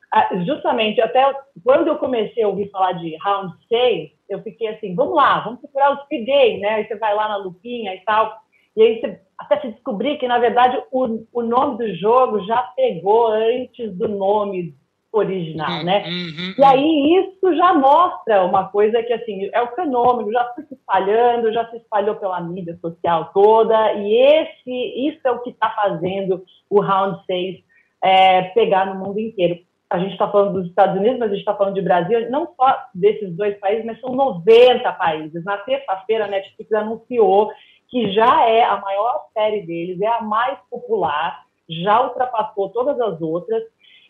justamente, 0.45 1.00
até 1.00 1.33
quando 1.63 1.88
eu 1.88 1.97
comecei 1.97 2.43
a 2.43 2.50
ouvir 2.50 2.69
falar 2.69 2.93
de 2.93 3.15
Round 3.23 3.53
6, 3.69 4.11
eu 4.29 4.41
fiquei 4.43 4.67
assim, 4.67 4.95
vamos 4.95 5.15
lá, 5.15 5.39
vamos 5.39 5.61
procurar 5.61 5.93
o 5.93 6.03
Speed 6.03 6.25
Game, 6.25 6.59
né? 6.59 6.69
Aí 6.69 6.88
você 6.88 6.95
vai 6.95 7.15
lá 7.15 7.29
na 7.29 7.38
lupinha 7.38 7.95
e 7.95 8.00
tal, 8.01 8.35
e 8.75 8.83
aí 8.83 9.00
você 9.00 9.21
até 9.38 9.61
se 9.61 9.71
descobrir 9.71 10.17
que, 10.17 10.27
na 10.27 10.38
verdade, 10.38 10.81
o, 10.91 11.25
o 11.31 11.41
nome 11.41 11.77
do 11.77 11.95
jogo 11.95 12.43
já 12.45 12.61
pegou 12.75 13.27
antes 13.27 13.97
do 13.97 14.09
nome 14.09 14.75
original, 15.12 15.80
uhum, 15.80 15.84
né? 15.84 16.03
Uhum, 16.06 16.53
e 16.58 16.63
aí 16.63 17.15
isso 17.20 17.56
já 17.56 17.74
mostra 17.74 18.44
uma 18.44 18.70
coisa 18.70 19.03
que 19.03 19.12
assim 19.12 19.50
é 19.51 19.62
o 19.62 19.75
fenômeno, 19.75 20.32
já 20.32 20.53
se 20.53 20.74
espalhando, 20.74 21.51
já 21.51 21.70
se 21.70 21.77
espalhou 21.77 22.16
pela 22.16 22.40
mídia 22.40 22.77
social 22.81 23.31
toda, 23.33 23.94
e 23.94 24.14
esse 24.14 25.07
isso 25.07 25.20
é 25.25 25.31
o 25.31 25.40
que 25.40 25.50
está 25.50 25.70
fazendo 25.72 26.44
o 26.70 26.79
Round 26.79 27.20
6 27.25 27.59
é, 28.01 28.42
pegar 28.44 28.85
no 28.85 29.05
mundo 29.05 29.20
inteiro. 29.20 29.59
A 29.90 30.00
gente 30.00 30.14
está 30.14 30.31
falando 30.31 30.53
dos 30.53 30.70
Estados 30.70 30.96
Unidos, 30.98 31.20
mas 31.20 31.29
a 31.29 31.33
gente 31.33 31.42
está 31.42 31.53
falando 31.53 31.75
de 31.75 31.81
Brasil, 31.81 32.31
não 32.31 32.53
só 32.55 32.85
desses 32.96 33.35
dois 33.35 33.59
países, 33.59 33.83
mas 33.83 34.00
são 34.00 34.16
90 34.16 34.90
países. 34.94 35.44
Na 35.44 35.57
terça-feira, 35.57 36.25
a 36.25 36.29
Netflix 36.29 36.72
anunciou 36.72 37.51
que 37.90 38.09
já 38.14 38.48
é 38.48 38.64
a 38.64 38.77
maior 38.77 39.25
série 39.33 39.64
deles, 39.64 40.00
é 40.00 40.07
a 40.07 40.22
mais 40.22 40.57
popular, 40.70 41.44
já 41.70 42.01
ultrapassou 42.01 42.70
todas 42.70 42.98
as 43.01 43.22
outras. 43.22 43.62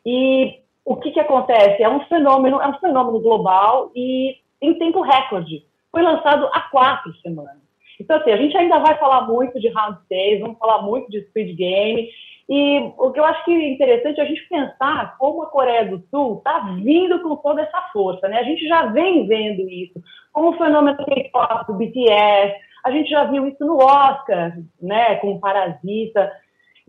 E 0.06 0.60
o 0.86 0.96
que, 0.98 1.12
que 1.12 1.20
acontece? 1.20 1.82
É 1.82 1.90
um 1.90 2.02
fenômeno, 2.02 2.62
é 2.62 2.68
um 2.68 2.80
fenômeno 2.80 3.20
global 3.20 3.92
e 3.96 4.36
em 4.62 4.74
tempo 4.76 5.02
recorde. 5.02 5.64
Foi 5.92 6.02
lançado 6.02 6.50
há 6.54 6.62
quatro 6.72 7.14
semanas. 7.22 7.62
Então, 8.00 8.18
assim, 8.18 8.32
a 8.32 8.38
gente 8.38 8.58
ainda 8.58 8.80
vai 8.80 8.98
falar 8.98 9.28
muito 9.28 9.60
de 9.60 9.68
Round 9.70 10.00
6, 10.08 10.42
vamos 10.42 10.58
falar 10.58 10.82
muito 10.82 11.10
de 11.12 11.22
Speed 11.28 11.56
Game. 11.56 12.10
E 12.50 12.80
o 12.98 13.12
que 13.12 13.20
eu 13.20 13.24
acho 13.24 13.46
que 13.46 13.52
é 13.52 13.74
interessante 13.74 14.20
é 14.20 14.24
a 14.24 14.28
gente 14.28 14.48
pensar 14.50 15.18
como 15.18 15.44
a 15.44 15.48
Coreia 15.48 15.86
do 15.86 16.04
Sul 16.10 16.38
está 16.38 16.60
vindo 16.82 17.22
com 17.22 17.36
toda 17.38 17.62
essa 17.62 17.82
força. 17.94 18.28
Né? 18.28 18.40
A 18.40 18.44
gente 18.44 18.68
já 18.68 18.88
vem 18.88 19.28
vendo 19.28 19.70
isso, 19.70 20.02
como 20.34 20.50
o 20.50 20.58
fenômeno 20.58 20.98
K-pop, 21.06 21.68
do 21.68 21.76
BTS, 21.76 22.56
a 22.84 22.92
gente 22.92 23.10
já 23.10 23.26
viu 23.26 23.48
isso 23.48 23.64
no 23.64 23.78
Oscar, 23.78 24.58
né, 24.82 25.16
com 25.18 25.40
Parasita. 25.40 26.32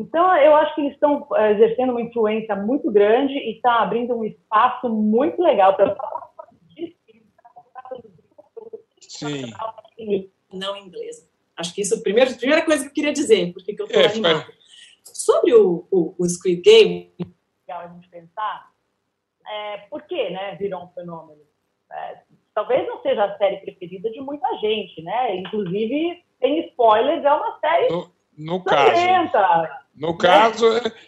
Então, 0.03 0.37
eu 0.37 0.57
acho 0.57 0.75
que 0.75 0.81
eles 0.81 0.95
estão 0.95 1.29
eh, 1.37 1.53
exercendo 1.53 1.91
uma 1.91 2.03
influência 2.03 2.57
muito 2.57 2.91
grande 2.91 3.35
e 3.35 3.53
está 3.55 3.83
abrindo 3.83 4.17
um 4.17 4.25
espaço 4.25 4.88
muito 4.88 5.41
legal 5.41 5.77
para 5.77 5.97
Sim. 8.99 9.53
não 10.53 10.77
inglesa. 10.77 11.31
Acho 11.57 11.73
que 11.73 11.83
isso 11.83 11.95
é 11.95 11.99
a 11.99 12.03
primeira, 12.03 12.35
primeira 12.35 12.65
coisa 12.65 12.83
que 12.83 12.91
eu 12.91 12.95
queria 12.95 13.12
dizer, 13.12 13.53
porque 13.53 13.77
eu 13.79 13.85
estou 13.85 14.03
é, 14.03 14.07
animada. 14.07 14.47
Sobre 15.05 15.55
o, 15.55 15.87
o, 15.88 16.17
o 16.19 16.29
Squid 16.29 16.62
Game, 16.62 17.12
legal 17.69 17.83
a 17.83 17.88
gente 17.88 18.09
pensar, 18.09 18.73
é, 19.47 19.77
por 19.88 20.03
que 20.03 20.31
né, 20.31 20.57
virou 20.57 20.83
um 20.83 20.88
fenômeno? 20.88 21.43
É, 21.93 22.23
talvez 22.55 22.88
não 22.88 23.01
seja 23.03 23.25
a 23.25 23.38
série 23.38 23.59
preferida 23.59 24.11
de 24.11 24.21
muita 24.21 24.49
gente, 24.59 25.01
né? 25.03 25.37
Inclusive, 25.37 26.25
tem 26.41 26.67
spoilers, 26.71 27.25
é 27.25 27.33
uma 27.33 27.61
série 27.61 27.88
no 28.37 28.62
caso. 28.62 29.01
No 29.95 30.16
caso, 30.16 30.64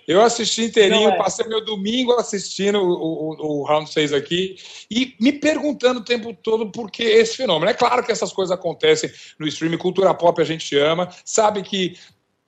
eu 0.06 0.20
assisti 0.20 0.64
inteirinho, 0.64 1.08
é. 1.08 1.16
passei 1.16 1.46
meu 1.48 1.64
domingo 1.64 2.12
assistindo 2.12 2.78
o, 2.78 2.92
o, 2.92 3.60
o, 3.60 3.64
Round 3.64 3.90
6 3.90 4.12
aqui 4.12 4.56
e 4.90 5.16
me 5.18 5.32
perguntando 5.32 6.00
o 6.00 6.04
tempo 6.04 6.34
todo 6.34 6.70
por 6.70 6.90
que 6.90 7.02
esse 7.02 7.38
fenômeno. 7.38 7.70
É 7.70 7.74
claro 7.74 8.04
que 8.04 8.12
essas 8.12 8.30
coisas 8.30 8.54
acontecem 8.54 9.10
no 9.38 9.46
streaming, 9.46 9.78
cultura 9.78 10.12
pop 10.12 10.40
a 10.40 10.44
gente 10.44 10.76
ama, 10.76 11.08
sabe 11.24 11.62
que 11.62 11.96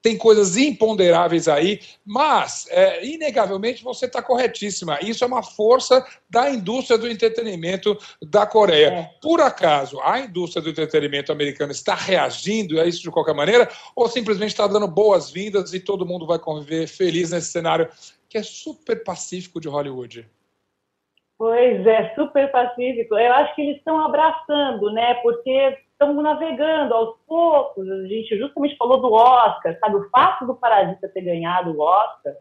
tem 0.03 0.17
coisas 0.17 0.57
imponderáveis 0.57 1.49
aí, 1.49 1.81
mas, 2.05 2.67
é, 2.71 3.05
inegavelmente, 3.05 3.83
você 3.83 4.07
está 4.07 4.23
corretíssima. 4.23 4.99
Isso 5.03 5.25
é 5.25 5.27
uma 5.27 5.43
força 5.43 6.07
da 6.31 6.49
indústria 6.49 6.97
do 6.97 7.09
entretenimento 7.09 7.99
da 8.23 8.47
Coreia. 8.47 8.87
É. 8.87 9.11
Por 9.21 9.41
acaso, 9.41 10.01
a 10.01 10.21
indústria 10.21 10.63
do 10.63 10.71
entretenimento 10.71 11.33
americana 11.33 11.73
está 11.73 11.95
reagindo 11.95 12.81
a 12.81 12.87
isso 12.87 13.03
de 13.03 13.11
qualquer 13.11 13.35
maneira, 13.35 13.69
ou 13.97 14.09
simplesmente 14.09 14.51
está 14.51 14.67
dando 14.67 14.87
boas-vindas 14.87 15.75
e 15.75 15.81
todo 15.81 16.07
mundo 16.07 16.27
vai 16.27 16.39
conviver 16.39 16.87
feliz 16.87 17.33
nesse 17.33 17.51
cenário 17.51 17.89
que 18.29 18.39
é 18.39 18.43
super 18.43 19.03
pacífico 19.03 19.61
de 19.61 19.69
Hollywood? 19.69 20.29
Pois 21.39 21.87
é, 21.87 22.15
super 22.15 22.51
pacífico. 22.51 23.15
Eu 23.17 23.33
acho 23.35 23.55
que 23.55 23.63
eles 23.63 23.77
estão 23.77 24.01
abraçando, 24.01 24.91
né? 24.93 25.15
Porque 25.23 25.79
estamos 25.99 26.23
navegando 26.23 26.95
aos 26.95 27.17
poucos. 27.27 27.89
A 27.91 28.07
gente 28.07 28.39
justamente 28.39 28.77
falou 28.77 29.01
do 29.01 29.13
Oscar, 29.13 29.77
sabe? 29.81 29.97
O 29.97 30.09
fato 30.11 30.47
do 30.47 30.55
Parasita 30.55 31.09
ter 31.09 31.23
ganhado 31.23 31.73
o 31.73 31.81
Oscar, 31.81 32.35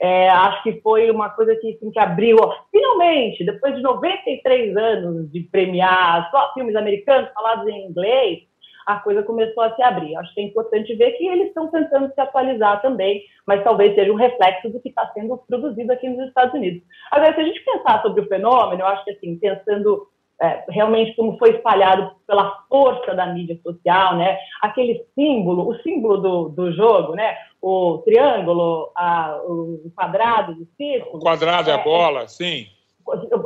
é, 0.00 0.28
acho 0.28 0.62
que 0.62 0.80
foi 0.80 1.10
uma 1.10 1.28
coisa 1.30 1.54
que, 1.56 1.74
assim, 1.74 1.90
que 1.90 1.98
abriu, 1.98 2.36
ó, 2.40 2.54
finalmente, 2.70 3.44
depois 3.44 3.74
de 3.76 3.82
93 3.82 4.76
anos 4.76 5.30
de 5.30 5.40
premiar 5.40 6.30
só 6.30 6.52
filmes 6.54 6.74
americanos 6.74 7.30
falados 7.32 7.68
em 7.68 7.86
inglês, 7.86 8.40
a 8.86 8.96
coisa 8.96 9.22
começou 9.22 9.62
a 9.62 9.74
se 9.74 9.82
abrir. 9.82 10.16
Acho 10.16 10.34
que 10.34 10.40
é 10.40 10.44
importante 10.44 10.94
ver 10.94 11.12
que 11.12 11.26
eles 11.26 11.48
estão 11.48 11.68
tentando 11.68 12.12
se 12.12 12.20
atualizar 12.20 12.82
também, 12.82 13.22
mas 13.46 13.62
talvez 13.62 13.94
seja 13.94 14.12
um 14.12 14.16
reflexo 14.16 14.70
do 14.70 14.80
que 14.80 14.88
está 14.88 15.06
sendo 15.12 15.38
produzido 15.48 15.92
aqui 15.92 16.08
nos 16.08 16.26
Estados 16.26 16.54
Unidos. 16.54 16.82
Agora, 17.10 17.34
se 17.34 17.40
a 17.40 17.44
gente 17.44 17.64
pensar 17.64 18.02
sobre 18.02 18.22
o 18.22 18.28
fenômeno, 18.28 18.82
eu 18.82 18.86
acho 18.86 19.04
que, 19.04 19.12
assim, 19.12 19.38
pensando 19.38 20.08
é, 20.42 20.64
realmente 20.68 21.14
como 21.14 21.38
foi 21.38 21.50
espalhado 21.50 22.10
pela 22.26 22.50
força 22.68 23.14
da 23.14 23.26
mídia 23.26 23.58
social, 23.62 24.16
né? 24.16 24.36
Aquele 24.60 25.04
símbolo, 25.14 25.70
o 25.70 25.78
símbolo 25.82 26.16
do, 26.16 26.48
do 26.48 26.72
jogo, 26.72 27.14
né? 27.14 27.36
O 27.60 27.98
triângulo, 28.04 28.90
a, 28.96 29.38
o 29.44 29.92
quadrado, 29.94 30.52
o 30.52 30.66
círculo. 30.76 31.18
O 31.18 31.20
quadrado 31.20 31.70
é, 31.70 31.74
a 31.74 31.78
bola, 31.78 32.26
sim. 32.26 32.66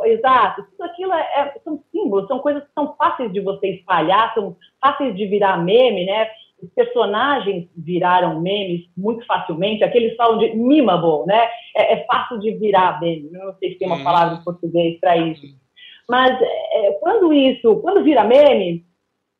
Exato. 0.04 0.64
Tudo 0.70 0.84
aquilo 0.84 1.12
é, 1.12 1.20
é, 1.36 1.60
são 1.62 1.82
símbolos, 1.92 2.26
são 2.28 2.38
coisas 2.38 2.62
que 2.62 2.72
são 2.74 2.94
fáceis 2.96 3.30
de 3.30 3.40
você 3.40 3.72
espalhar, 3.72 4.32
são 4.32 4.56
fáceis 4.80 5.14
de 5.14 5.26
virar 5.26 5.58
meme, 5.58 6.06
né? 6.06 6.28
os 6.62 6.70
personagens 6.70 7.68
viraram 7.76 8.40
memes 8.40 8.88
muito 8.96 9.24
facilmente, 9.26 9.84
aqueles 9.84 10.16
falam 10.16 10.38
de 10.38 10.56
memeable, 10.56 11.26
né? 11.26 11.48
É, 11.76 11.92
é 11.92 12.06
fácil 12.06 12.38
de 12.38 12.52
virar 12.52 12.98
meme, 12.98 13.28
não 13.30 13.54
sei 13.58 13.72
se 13.72 13.78
tem 13.78 13.86
uma 13.86 13.98
uhum. 13.98 14.04
palavra 14.04 14.38
em 14.38 14.42
português 14.42 14.98
para 14.98 15.18
isso. 15.18 15.46
Mas 16.08 16.38
é, 16.40 16.92
quando 17.00 17.32
isso, 17.32 17.80
quando 17.80 18.04
vira 18.04 18.24
meme, 18.24 18.86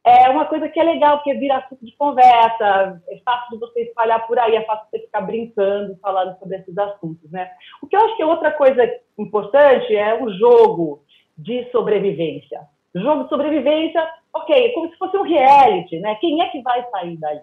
é 0.05 0.29
uma 0.29 0.45
coisa 0.45 0.69
que 0.69 0.79
é 0.79 0.85
legal, 0.85 1.19
porque 1.19 1.35
vira 1.35 1.57
assunto 1.57 1.85
de 1.85 1.97
conversa, 1.97 3.03
é 3.09 3.19
fácil 3.25 3.51
de 3.51 3.59
você 3.59 3.83
espalhar 3.83 4.25
por 4.27 4.39
aí, 4.39 4.55
é 4.55 4.63
fácil 4.63 4.85
de 4.85 4.91
você 4.91 5.07
ficar 5.07 5.23
brincando, 5.23 5.99
falando 6.01 6.39
sobre 6.39 6.59
esses 6.59 6.79
assuntos, 6.79 7.29
né? 7.33 7.51
O 7.83 7.89
que 7.89 7.97
eu 7.97 8.01
acho 8.01 8.17
que 8.17 8.23
é 8.23 8.27
outra 8.27 8.53
coisa 8.53 8.89
importante 9.19 9.97
é 9.97 10.23
o 10.23 10.33
jogo 10.33 11.03
de 11.37 11.69
sobrevivência. 11.71 12.61
Jogo 12.95 13.25
de 13.25 13.29
sobrevivência, 13.29 14.09
ok, 14.33 14.73
como 14.73 14.89
se 14.91 14.97
fosse 14.97 15.17
um 15.17 15.23
reality, 15.23 15.99
né? 15.99 16.15
Quem 16.17 16.41
é 16.41 16.49
que 16.51 16.63
vai 16.63 16.89
sair 16.91 17.17
daí? 17.17 17.43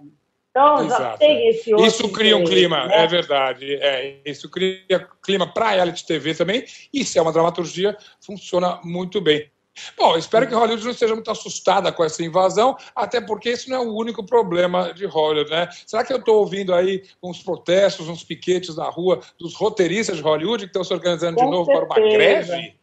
Então, 0.54 0.86
Exato. 0.86 1.02
já 1.02 1.18
tem 1.18 1.48
esse 1.50 1.74
outro. 1.74 1.88
Isso 1.88 2.12
cria 2.12 2.38
um 2.38 2.44
clima, 2.44 2.86
né? 2.86 3.04
é 3.04 3.08
verdade. 3.08 3.74
É, 3.74 4.20
isso 4.24 4.48
cria 4.52 5.08
clima 5.24 5.52
para 5.52 5.72
reality 5.72 6.06
TV 6.06 6.36
também. 6.36 6.64
E 6.94 7.04
se 7.04 7.18
é 7.18 7.22
uma 7.24 7.34
dramaturgia, 7.34 7.98
funciona 8.22 8.80
muito 8.84 9.20
bem. 9.20 9.52
Bom, 9.98 10.16
espero 10.16 10.48
que 10.48 10.54
Hollywood 10.54 10.84
não 10.84 10.92
esteja 10.92 11.16
muito 11.16 11.32
assustada 11.32 11.92
com 11.92 12.04
essa 12.04 12.24
invasão, 12.24 12.78
até 12.96 13.20
porque 13.20 13.50
isso 13.50 13.68
não 13.68 13.78
é 13.78 13.80
o 13.80 13.96
único 13.96 14.24
problema 14.24 14.94
de 14.94 15.08
Hollywood, 15.08 15.50
né? 15.50 15.68
Será 15.88 16.04
que 16.04 16.14
eu 16.14 16.18
estou 16.18 16.38
ouvindo 16.38 16.76
aí 16.76 17.02
uns 17.24 17.42
protestos, 17.42 18.08
uns 18.08 18.24
piquetes 18.24 18.76
na 18.76 18.88
rua 18.88 19.22
dos 19.40 19.56
roteiristas 19.56 20.18
de 20.18 20.22
Hollywood 20.22 20.66
que 20.66 20.70
estão 20.70 20.84
se 20.84 20.94
organizando 20.94 21.38
com 21.38 21.46
de 21.46 21.50
novo 21.50 21.66
certeza. 21.66 21.88
para 21.88 22.00
uma 22.04 22.10
greve? 22.12 22.76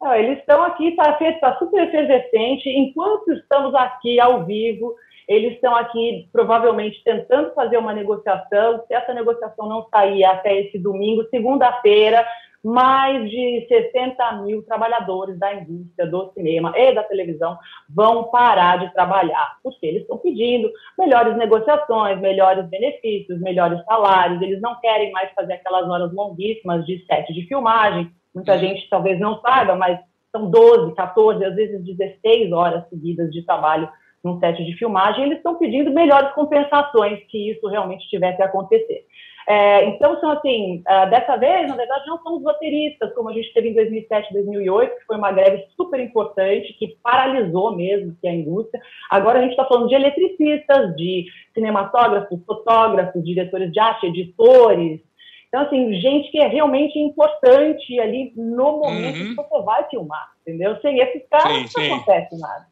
Não, 0.00 0.14
eles 0.14 0.38
estão 0.38 0.62
aqui, 0.62 0.90
está 0.90 1.12
tá 1.40 1.58
super 1.58 1.88
efervescente. 1.88 2.68
Enquanto 2.68 3.32
estamos 3.32 3.74
aqui 3.74 4.20
ao 4.20 4.44
vivo, 4.44 4.94
eles 5.28 5.54
estão 5.54 5.74
aqui 5.74 6.28
provavelmente 6.32 7.02
tentando 7.04 7.52
fazer 7.54 7.78
uma 7.78 7.92
negociação. 7.92 8.84
Se 8.86 8.94
essa 8.94 9.12
negociação 9.12 9.68
não 9.68 9.86
sair 9.90 10.24
até 10.24 10.60
esse 10.60 10.78
domingo, 10.78 11.24
segunda-feira, 11.30 12.26
mais 12.62 13.30
de 13.30 13.66
60 13.68 14.42
mil 14.42 14.62
trabalhadores 14.62 15.38
da 15.38 15.54
indústria 15.54 16.06
do 16.06 16.32
cinema 16.32 16.72
e 16.76 16.92
da 16.94 17.02
televisão 17.02 17.56
vão 17.88 18.24
parar 18.24 18.78
de 18.78 18.92
trabalhar, 18.92 19.56
porque 19.62 19.86
eles 19.86 20.02
estão 20.02 20.18
pedindo 20.18 20.70
melhores 20.98 21.36
negociações, 21.36 22.20
melhores 22.20 22.66
benefícios, 22.68 23.40
melhores 23.40 23.84
salários. 23.84 24.42
Eles 24.42 24.60
não 24.60 24.80
querem 24.80 25.12
mais 25.12 25.30
fazer 25.32 25.54
aquelas 25.54 25.88
horas 25.88 26.12
longuíssimas 26.12 26.84
de 26.86 27.04
sete 27.06 27.32
de 27.32 27.46
filmagem 27.46 28.10
Muita 28.36 28.52
uhum. 28.52 28.58
gente 28.58 28.86
talvez 28.90 29.18
não 29.18 29.40
saiba, 29.40 29.74
mas 29.74 29.98
são 30.30 30.50
12, 30.50 30.94
14, 30.94 31.42
às 31.42 31.54
vezes 31.54 31.82
16 31.82 32.52
horas 32.52 32.86
seguidas 32.90 33.30
de 33.30 33.42
trabalho 33.42 33.88
num 34.26 34.38
set 34.40 34.62
de 34.64 34.76
filmagem. 34.76 35.24
Eles 35.24 35.38
estão 35.38 35.54
pedindo 35.54 35.90
melhores 35.92 36.32
compensações 36.34 37.20
que 37.28 37.50
isso 37.50 37.66
realmente 37.68 38.08
tivesse 38.08 38.42
a 38.42 38.46
acontecer. 38.46 39.06
É, 39.48 39.84
então, 39.84 40.18
são 40.18 40.30
assim, 40.32 40.82
uh, 40.88 41.08
dessa 41.08 41.36
vez, 41.36 41.68
na 41.68 41.76
verdade, 41.76 42.04
não 42.08 42.20
são 42.20 42.36
os 42.36 42.42
roteiristas, 42.42 43.14
como 43.14 43.28
a 43.28 43.32
gente 43.32 43.54
teve 43.54 43.68
em 43.68 43.74
2007, 43.74 44.32
2008, 44.32 44.96
que 44.96 45.04
foi 45.06 45.16
uma 45.16 45.30
greve 45.30 45.64
super 45.76 46.00
importante, 46.00 46.72
que 46.72 46.96
paralisou 47.00 47.76
mesmo 47.76 48.16
que 48.20 48.26
a 48.26 48.34
indústria. 48.34 48.82
Agora 49.08 49.38
a 49.38 49.42
gente 49.42 49.52
está 49.52 49.64
falando 49.64 49.86
de 49.86 49.94
eletricistas, 49.94 50.96
de 50.96 51.26
cinematógrafos, 51.54 52.44
fotógrafos, 52.44 53.24
diretores 53.24 53.70
de 53.70 53.78
arte, 53.78 54.06
editores, 54.06 55.00
então, 55.48 55.62
assim, 55.62 55.94
gente 56.00 56.30
que 56.30 56.38
é 56.38 56.48
realmente 56.48 56.98
importante 56.98 57.98
ali 58.00 58.32
no 58.36 58.78
momento 58.78 59.18
uhum. 59.20 59.28
que 59.28 59.34
você 59.36 59.62
vai 59.62 59.88
filmar, 59.88 60.32
entendeu? 60.42 60.78
Sem 60.80 60.98
esses 60.98 61.26
caras 61.30 61.72
não 61.74 61.84
acontece 61.94 62.38
nada. 62.38 62.66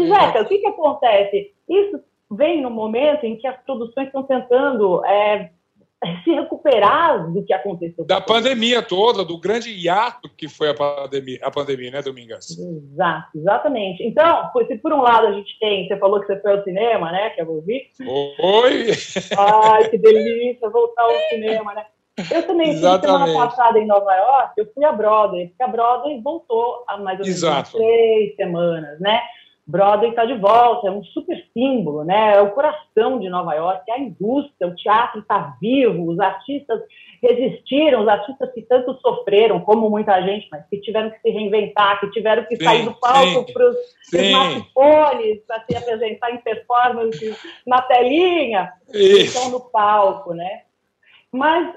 E, 0.00 0.08
Zeca, 0.08 0.42
o 0.42 0.46
que, 0.46 0.58
que 0.58 0.66
acontece? 0.66 1.52
Isso 1.68 2.00
vem 2.30 2.62
no 2.62 2.70
momento 2.70 3.24
em 3.24 3.36
que 3.36 3.46
as 3.46 3.56
produções 3.62 4.06
estão 4.06 4.22
tentando 4.22 5.04
é, 5.04 5.50
se 6.24 6.30
recuperar 6.30 7.30
do 7.32 7.44
que 7.44 7.52
aconteceu. 7.52 8.04
Da 8.04 8.20
pandemia 8.20 8.82
toda, 8.82 9.24
do 9.24 9.38
grande 9.38 9.70
hiato 9.70 10.28
que 10.28 10.48
foi 10.48 10.70
a 10.70 10.74
pandemia, 10.74 11.38
a 11.42 11.50
pandemia 11.50 11.90
né, 11.90 12.02
Domingas? 12.02 12.56
Exato, 12.58 13.38
exatamente. 13.38 14.02
Então, 14.02 14.50
se 14.66 14.76
por 14.78 14.92
um 14.92 15.00
lado 15.00 15.26
a 15.26 15.32
gente 15.32 15.58
tem, 15.58 15.88
você 15.88 15.96
falou 15.96 16.20
que 16.20 16.26
você 16.26 16.40
foi 16.40 16.52
ao 16.52 16.64
cinema, 16.64 17.10
né, 17.10 17.30
que 17.30 17.42
eu 17.42 17.50
ouvi. 17.50 17.82
Oi! 18.00 18.90
Ai, 19.36 19.88
que 19.88 19.98
delícia 19.98 20.68
voltar 20.70 21.02
ao 21.02 21.16
cinema, 21.30 21.74
né? 21.74 21.86
Eu 22.32 22.46
também 22.48 22.72
fui 22.72 23.00
semana 23.00 23.32
passada 23.32 23.78
em 23.78 23.86
Nova 23.86 24.12
York, 24.12 24.52
eu 24.56 24.68
fui 24.74 24.84
a 24.84 24.90
Broadway, 24.90 25.48
porque 25.48 25.62
a 25.62 25.68
Broadway 25.68 26.20
voltou 26.20 26.82
há 26.88 26.98
mais 26.98 27.20
ou 27.20 27.24
menos 27.24 27.70
três 27.70 28.34
semanas, 28.34 28.98
né? 28.98 29.20
Broadway 29.68 30.08
está 30.08 30.24
de 30.24 30.32
volta, 30.32 30.88
é 30.88 30.90
um 30.90 31.04
super 31.04 31.36
símbolo, 31.52 32.02
né? 32.02 32.36
É 32.36 32.40
o 32.40 32.52
coração 32.52 33.20
de 33.20 33.28
Nova 33.28 33.52
York, 33.52 33.82
é 33.86 33.96
a 33.96 33.98
indústria, 33.98 34.66
o 34.66 34.74
teatro 34.74 35.20
está 35.20 35.58
vivo, 35.60 36.08
os 36.08 36.18
artistas 36.18 36.80
resistiram, 37.22 38.00
os 38.00 38.08
artistas 38.08 38.50
que 38.54 38.62
tanto 38.62 38.98
sofreram, 39.02 39.60
como 39.60 39.90
muita 39.90 40.22
gente, 40.22 40.48
mas 40.50 40.66
que 40.70 40.80
tiveram 40.80 41.10
que 41.10 41.20
se 41.20 41.28
reinventar, 41.28 42.00
que 42.00 42.10
tiveram 42.12 42.44
que 42.44 42.56
sim, 42.56 42.64
sair 42.64 42.84
do 42.86 42.94
palco 42.94 43.52
para 43.52 43.68
os 43.68 43.76
smartphones, 44.10 45.40
para 45.46 45.64
se 45.66 45.76
apresentar 45.76 46.30
em 46.30 46.38
performance 46.38 47.36
na 47.66 47.82
telinha, 47.82 48.72
estão 48.90 49.50
no 49.50 49.60
palco, 49.60 50.32
né? 50.32 50.62
Mas 51.30 51.74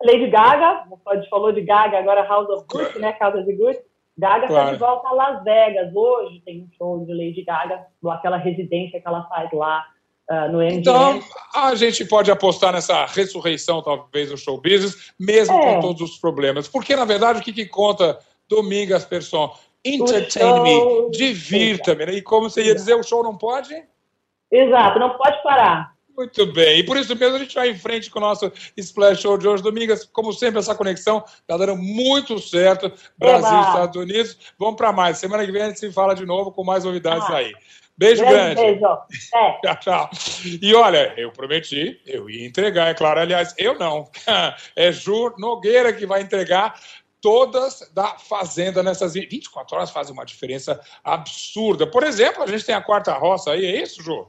Lady 0.00 0.28
Gaga, 0.28 0.84
a 1.06 1.16
gente 1.16 1.28
falou 1.28 1.50
de 1.50 1.60
Gaga, 1.62 1.98
agora 1.98 2.22
House 2.22 2.48
of 2.50 2.66
Gucci, 2.68 3.00
né? 3.00 3.12
Casa 3.14 3.42
de 3.42 3.52
Gucci. 3.52 3.82
Gaga 4.18 4.46
está 4.46 4.48
claro. 4.48 4.72
de 4.72 4.78
volta 4.78 5.08
a 5.08 5.12
Las 5.12 5.44
Vegas. 5.44 5.94
Hoje 5.94 6.42
tem 6.44 6.62
um 6.62 6.68
show 6.76 7.04
de 7.04 7.12
Lady 7.12 7.44
Gaga, 7.44 7.86
aquela 8.10 8.36
residência 8.36 9.00
que 9.00 9.08
ela 9.08 9.24
faz 9.24 9.50
lá 9.52 9.84
uh, 10.30 10.52
no 10.52 10.58
MGM. 10.58 10.78
Então, 10.78 11.20
a 11.54 11.74
gente 11.74 12.04
pode 12.04 12.30
apostar 12.30 12.72
nessa 12.72 13.06
ressurreição, 13.06 13.82
talvez, 13.82 14.30
do 14.30 14.36
show 14.36 14.60
business, 14.60 15.12
mesmo 15.18 15.56
é. 15.56 15.74
com 15.74 15.80
todos 15.80 16.02
os 16.02 16.18
problemas. 16.18 16.68
Porque, 16.68 16.94
na 16.94 17.04
verdade, 17.04 17.40
o 17.40 17.42
que, 17.42 17.52
que 17.52 17.66
conta 17.66 18.18
Domingas 18.48 19.04
Person? 19.04 19.54
Entertain 19.84 20.62
me, 20.62 21.10
divirta-me. 21.10 22.06
Né? 22.06 22.12
E 22.14 22.22
como 22.22 22.48
você 22.48 22.62
ia 22.62 22.74
dizer, 22.74 22.94
o 22.94 23.02
show 23.02 23.22
não 23.22 23.36
pode? 23.36 23.74
Exato, 24.50 24.98
não 24.98 25.16
pode 25.16 25.42
parar. 25.42 25.92
Muito 26.16 26.46
bem. 26.52 26.80
E 26.80 26.82
por 26.84 26.96
isso 26.96 27.14
mesmo 27.16 27.36
a 27.36 27.38
gente 27.38 27.54
vai 27.54 27.70
em 27.70 27.78
frente 27.78 28.10
com 28.10 28.18
o 28.18 28.22
nosso 28.22 28.52
Splash 28.76 29.20
Show 29.20 29.38
de 29.38 29.48
hoje. 29.48 29.62
Domingas, 29.62 30.04
como 30.04 30.32
sempre, 30.32 30.58
essa 30.58 30.74
conexão 30.74 31.24
está 31.26 31.56
dando 31.56 31.76
muito 31.76 32.38
certo. 32.38 32.92
Brasil 33.18 33.58
e 33.58 33.60
Estados 33.62 33.96
Unidos. 33.96 34.38
Vamos 34.58 34.76
para 34.76 34.92
mais. 34.92 35.18
Semana 35.18 35.44
que 35.44 35.52
vem 35.52 35.62
a 35.62 35.68
gente 35.68 35.80
se 35.80 35.90
fala 35.90 36.14
de 36.14 36.26
novo 36.26 36.52
com 36.52 36.62
mais 36.62 36.84
novidades 36.84 37.28
ah. 37.30 37.36
aí. 37.36 37.52
Beijo 37.96 38.24
grande. 38.24 38.60
Beijo. 38.60 38.80
É. 39.34 39.60
tchau, 39.60 39.76
tchau. 39.80 40.10
E 40.60 40.74
olha, 40.74 41.14
eu 41.16 41.30
prometi, 41.30 42.00
eu 42.06 42.28
ia 42.28 42.46
entregar, 42.46 42.88
é 42.88 42.94
claro. 42.94 43.20
Aliás, 43.20 43.54
eu 43.56 43.78
não. 43.78 44.10
É 44.76 44.92
Ju 44.92 45.34
Nogueira 45.38 45.92
que 45.92 46.06
vai 46.06 46.20
entregar 46.20 46.74
todas 47.20 47.88
da 47.94 48.18
Fazenda 48.18 48.82
nessas 48.82 49.14
24 49.14 49.76
horas 49.76 49.90
fazem 49.90 50.12
uma 50.12 50.24
diferença 50.24 50.80
absurda. 51.04 51.86
Por 51.86 52.02
exemplo, 52.02 52.42
a 52.42 52.46
gente 52.46 52.66
tem 52.66 52.74
a 52.74 52.82
quarta 52.82 53.14
roça 53.14 53.52
aí, 53.52 53.64
é 53.64 53.82
isso, 53.82 54.02
Ju? 54.02 54.28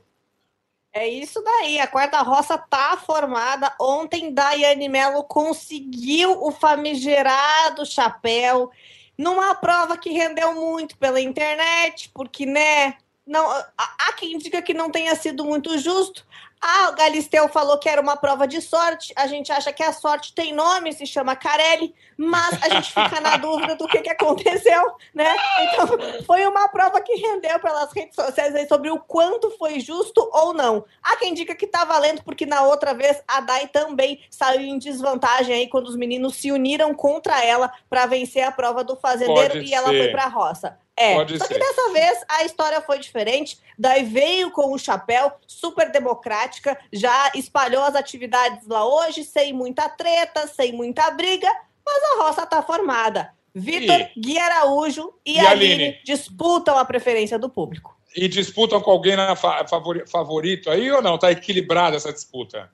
É 0.95 1.07
isso 1.07 1.41
daí, 1.41 1.79
a 1.79 1.87
quarta 1.87 2.21
roça 2.21 2.55
tá 2.55 2.95
formada. 2.97 3.73
Ontem, 3.81 4.31
Daiane 4.31 4.87
Mello 4.87 5.23
conseguiu 5.23 6.43
o 6.43 6.51
famigerado 6.51 7.83
chapéu 7.83 8.71
numa 9.17 9.55
prova 9.55 9.97
que 9.97 10.11
rendeu 10.11 10.53
muito 10.53 10.95
pela 10.97 11.19
internet, 11.19 12.11
porque, 12.13 12.45
né, 12.45 12.95
não, 13.25 13.49
há 13.75 14.13
quem 14.13 14.37
diga 14.37 14.61
que 14.61 14.73
não 14.73 14.91
tenha 14.91 15.15
sido 15.15 15.43
muito 15.43 15.77
justo. 15.79 16.27
Ah, 16.65 16.91
o 16.91 16.95
Galisteu 16.95 17.49
falou 17.49 17.77
que 17.77 17.89
era 17.89 18.01
uma 18.01 18.15
prova 18.15 18.47
de 18.47 18.61
sorte. 18.61 19.11
A 19.17 19.27
gente 19.27 19.51
acha 19.51 19.73
que 19.73 19.83
a 19.83 19.91
sorte 19.91 20.33
tem 20.33 20.53
nome, 20.53 20.93
se 20.93 21.05
chama 21.05 21.35
Carelli, 21.35 21.93
mas 22.15 22.57
a 22.63 22.69
gente 22.69 22.87
fica 22.87 23.19
na 23.19 23.35
dúvida 23.37 23.75
do 23.75 23.85
que, 23.85 23.99
que 23.99 24.09
aconteceu, 24.09 24.81
né? 25.13 25.35
Então, 25.59 25.87
foi 26.25 26.47
uma 26.47 26.69
prova 26.69 27.01
que 27.01 27.15
rendeu 27.15 27.59
pelas 27.59 27.91
redes 27.91 28.15
sociais 28.15 28.69
sobre 28.69 28.89
o 28.89 28.97
quanto 28.97 29.51
foi 29.57 29.81
justo 29.81 30.29
ou 30.31 30.53
não. 30.53 30.85
Há 31.03 31.17
quem 31.17 31.33
diga 31.33 31.53
que 31.53 31.67
tá 31.67 31.83
valendo, 31.83 32.23
porque 32.23 32.45
na 32.45 32.61
outra 32.61 32.93
vez 32.93 33.21
a 33.27 33.41
Dai 33.41 33.67
também 33.67 34.23
saiu 34.29 34.61
em 34.61 34.77
desvantagem 34.77 35.53
aí 35.53 35.67
quando 35.67 35.87
os 35.87 35.97
meninos 35.97 36.37
se 36.37 36.49
uniram 36.49 36.93
contra 36.93 37.43
ela 37.43 37.73
para 37.89 38.05
vencer 38.05 38.43
a 38.43 38.53
prova 38.53 38.85
do 38.85 38.95
fazendeiro 38.95 39.55
Pode 39.55 39.65
e 39.65 39.67
ser. 39.67 39.75
ela 39.75 39.87
foi 39.87 40.07
pra 40.07 40.27
roça. 40.27 40.77
É, 40.95 41.15
Pode 41.15 41.37
só 41.37 41.45
ser. 41.45 41.55
que 41.55 41.59
dessa 41.59 41.91
vez 41.91 42.23
a 42.29 42.43
história 42.43 42.81
foi 42.81 42.99
diferente. 42.99 43.57
Daí 43.77 44.03
veio 44.03 44.51
com 44.51 44.71
o 44.73 44.77
chapéu, 44.77 45.31
super 45.47 45.91
democrática, 45.91 46.77
já 46.91 47.31
espalhou 47.33 47.83
as 47.83 47.95
atividades 47.95 48.67
lá 48.67 48.85
hoje, 48.85 49.23
sem 49.23 49.53
muita 49.53 49.89
treta, 49.89 50.47
sem 50.47 50.71
muita 50.71 51.09
briga, 51.11 51.49
mas 51.85 52.03
a 52.03 52.23
roça 52.23 52.45
tá 52.45 52.61
formada. 52.61 53.33
Vitor, 53.55 54.09
Gui 54.17 54.37
Araújo 54.37 55.13
e, 55.25 55.35
e 55.35 55.39
Aline, 55.39 55.73
Aline 55.73 56.01
disputam 56.03 56.77
a 56.77 56.85
preferência 56.85 57.37
do 57.37 57.49
público. 57.49 57.95
E 58.15 58.27
disputam 58.27 58.79
com 58.79 58.91
alguém 58.91 59.15
na 59.15 59.35
favorito 59.35 60.69
aí 60.69 60.91
ou 60.91 61.01
não? 61.01 61.17
Tá 61.17 61.31
equilibrada 61.31 61.97
essa 61.97 62.13
disputa? 62.13 62.69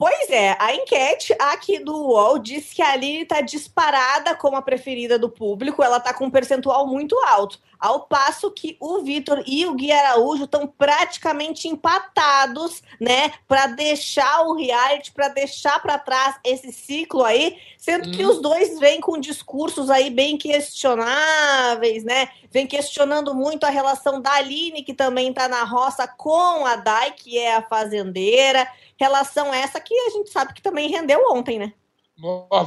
Pois 0.00 0.30
é, 0.30 0.56
a 0.58 0.74
enquete 0.74 1.36
aqui 1.38 1.78
do 1.78 1.94
UOL 1.94 2.38
diz 2.38 2.72
que 2.72 2.80
a 2.80 2.92
Aline 2.92 3.24
está 3.24 3.42
disparada 3.42 4.34
como 4.34 4.56
a 4.56 4.62
preferida 4.62 5.18
do 5.18 5.28
público, 5.28 5.82
ela 5.82 5.98
está 5.98 6.14
com 6.14 6.24
um 6.24 6.30
percentual 6.30 6.86
muito 6.86 7.14
alto, 7.18 7.58
ao 7.78 8.06
passo 8.06 8.50
que 8.50 8.78
o 8.80 9.02
Vitor 9.02 9.42
e 9.46 9.66
o 9.66 9.74
Gui 9.74 9.92
Araújo 9.92 10.44
estão 10.44 10.66
praticamente 10.66 11.68
empatados, 11.68 12.82
né, 12.98 13.30
para 13.46 13.66
deixar 13.66 14.40
o 14.46 14.54
reality, 14.54 15.12
para 15.12 15.28
deixar 15.28 15.82
para 15.82 15.98
trás 15.98 16.36
esse 16.44 16.72
ciclo 16.72 17.22
aí, 17.22 17.58
sendo 17.76 18.08
hum. 18.08 18.12
que 18.12 18.24
os 18.24 18.40
dois 18.40 18.78
vêm 18.78 19.02
com 19.02 19.20
discursos 19.20 19.90
aí 19.90 20.08
bem 20.08 20.38
questionáveis, 20.38 22.04
né? 22.04 22.30
Vem 22.50 22.66
questionando 22.66 23.34
muito 23.34 23.64
a 23.64 23.70
relação 23.70 24.20
da 24.20 24.32
Aline, 24.32 24.82
que 24.82 24.94
também 24.94 25.28
está 25.28 25.46
na 25.46 25.62
roça, 25.62 26.08
com 26.08 26.66
a 26.66 26.76
Dai, 26.76 27.12
que 27.12 27.38
é 27.38 27.54
a 27.54 27.62
fazendeira 27.62 28.66
relação 29.00 29.52
essa 29.52 29.80
que 29.80 29.98
a 29.98 30.10
gente 30.10 30.30
sabe 30.30 30.52
que 30.52 30.60
também 30.60 30.90
rendeu 30.90 31.24
ontem, 31.32 31.58
né? 31.58 31.72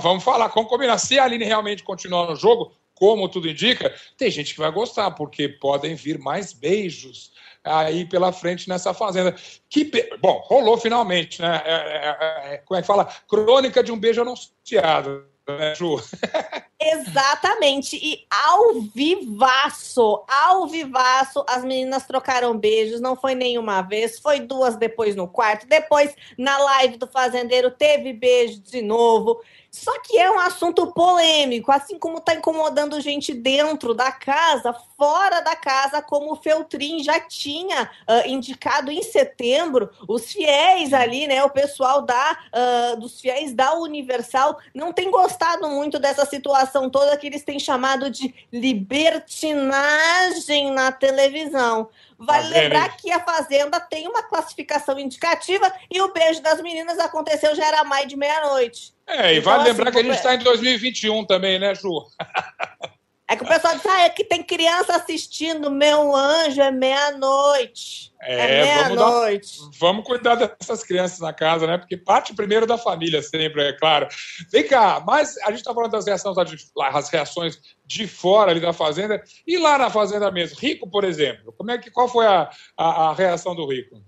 Vamos 0.02 0.24
falar, 0.24 0.48
vamos 0.48 0.70
combinar. 0.70 0.98
Se 0.98 1.20
a 1.20 1.26
Aline 1.26 1.46
realmente 1.46 1.84
continuar 1.84 2.28
no 2.28 2.36
jogo, 2.36 2.74
como 2.96 3.30
tudo 3.30 3.48
indica, 3.48 3.94
tem 4.18 4.32
gente 4.32 4.56
que 4.56 4.60
vai 4.60 4.72
gostar, 4.72 5.12
porque 5.12 5.48
podem 5.48 5.94
vir 5.94 6.18
mais 6.18 6.52
beijos 6.52 7.32
aí 7.64 8.04
pela 8.04 8.32
frente 8.32 8.68
nessa 8.68 8.94
fazenda. 8.96 9.36
Que 9.70 9.84
be... 9.84 10.10
Bom, 10.20 10.42
rolou 10.46 10.76
finalmente, 10.76 11.40
né? 11.40 11.62
É, 11.64 11.74
é, 11.74 12.54
é, 12.54 12.58
como 12.58 12.80
é 12.80 12.82
que 12.82 12.88
fala? 12.88 13.06
Crônica 13.28 13.84
de 13.84 13.92
um 13.92 14.00
beijo 14.00 14.22
anunciado 14.22 15.26
né, 15.48 15.76
Ju? 15.76 16.02
Exatamente. 16.92 17.96
E 17.96 18.26
ao 18.30 18.82
vivaço, 18.82 20.24
ao 20.28 20.68
vivaço, 20.68 21.46
as 21.48 21.64
meninas 21.64 22.06
trocaram 22.06 22.58
beijos. 22.58 23.00
Não 23.00 23.16
foi 23.16 23.36
nenhuma 23.36 23.82
vez, 23.82 24.20
foi 24.20 24.40
duas 24.40 24.76
depois 24.76 25.16
no 25.16 25.28
quarto. 25.28 25.68
Depois, 25.68 26.14
na 26.38 26.58
live 26.58 26.98
do 26.98 27.08
Fazendeiro, 27.08 27.72
teve 27.72 28.12
beijo 28.14 28.60
de 28.60 28.82
novo. 28.82 29.42
Só 29.74 29.92
que 30.02 30.20
é 30.20 30.30
um 30.30 30.38
assunto 30.38 30.94
polêmico, 30.94 31.72
assim 31.72 31.98
como 31.98 32.20
está 32.20 32.36
incomodando 32.36 33.02
gente 33.02 33.34
dentro 33.34 33.96
da 33.96 34.12
casa, 34.12 34.72
fora 34.96 35.42
da 35.42 35.56
casa, 35.56 36.00
como 36.00 36.32
o 36.32 36.36
Feltrin 36.36 37.04
já 37.04 37.20
tinha 37.20 37.90
uh, 38.08 38.30
indicado 38.30 38.92
em 38.92 39.02
setembro, 39.02 39.90
os 40.08 40.32
fiéis 40.32 40.94
ali, 40.94 41.26
né, 41.26 41.44
o 41.44 41.50
pessoal 41.50 42.04
da, 42.04 42.38
uh, 42.54 43.00
dos 43.00 43.20
fiéis 43.20 43.52
da 43.52 43.74
Universal 43.74 44.60
não 44.76 44.94
tem 44.94 45.10
gostado 45.10 45.68
muito 45.68 45.98
dessa 45.98 46.24
situação 46.24 46.73
toda 46.90 47.16
que 47.18 47.28
eles 47.28 47.44
têm 47.44 47.60
chamado 47.60 48.10
de 48.10 48.34
libertinagem 48.52 50.72
na 50.72 50.92
televisão. 50.92 51.90
Vale 52.18 52.54
tá 52.54 52.60
lembrar 52.60 52.98
que 52.98 53.12
a 53.12 53.20
Fazenda 53.20 53.80
tem 53.80 54.08
uma 54.08 54.24
classificação 54.24 54.98
indicativa 55.00 55.72
e 55.92 56.02
o 56.02 56.12
beijo 56.14 56.42
das 56.42 56.60
meninas 56.62 56.98
aconteceu 57.00 57.54
já 57.56 57.68
era 57.68 57.84
mais 57.84 58.08
de 58.08 58.16
meia-noite. 58.16 58.94
É, 59.06 59.34
e 59.34 59.40
então, 59.40 59.52
vale 59.52 59.64
assim, 59.64 59.72
lembrar 59.72 59.92
que 59.92 60.00
a 60.00 60.04
gente 60.04 60.16
está 60.16 60.36
em 60.36 60.40
2021 60.40 61.26
também, 61.26 61.60
né, 61.60 61.76
Ju? 61.76 62.08
É 63.34 63.36
que 63.36 63.44
o 63.44 63.48
pessoal 63.48 63.76
diz, 63.76 63.86
ah, 63.88 64.02
é 64.02 64.10
que 64.10 64.24
tem 64.24 64.44
criança 64.44 64.96
assistindo, 64.96 65.72
meu 65.72 66.16
anjo, 66.16 66.62
é 66.62 66.70
meia-noite. 66.70 68.14
É, 68.22 68.36
é 68.36 68.62
meia-noite. 68.62 69.58
Vamos, 69.58 69.78
vamos, 69.80 70.06
cuidar 70.06 70.36
dessas 70.36 70.84
crianças 70.84 71.18
na 71.18 71.34
casa, 71.34 71.66
né? 71.66 71.80
Porque 71.80 71.98
parte 71.98 72.36
primeiro 72.36 72.68
da 72.68 72.78
família, 72.78 73.24
sempre, 73.24 73.64
é 73.64 73.74
claro. 73.74 74.08
Vem 74.52 74.68
cá, 74.68 75.04
mas 75.04 75.36
a 75.40 75.48
gente 75.48 75.62
está 75.62 75.74
falando 75.74 75.94
das 75.94 76.06
reações, 76.06 76.38
as 76.78 77.10
reações 77.10 77.60
de 77.84 78.08
fora 78.08 78.52
ali 78.52 78.60
da 78.60 78.72
fazenda, 78.72 79.24
e 79.48 79.58
lá 79.58 79.80
na 79.80 79.90
fazenda 79.90 80.30
mesmo. 80.30 80.60
Rico, 80.60 80.88
por 80.88 81.04
exemplo, 81.04 81.52
como 81.58 81.72
é 81.72 81.80
que, 81.80 81.90
qual 81.90 82.08
foi 82.08 82.28
a, 82.28 82.52
a, 82.78 83.10
a 83.10 83.14
reação 83.16 83.56
do 83.56 83.66
Rico? 83.66 84.00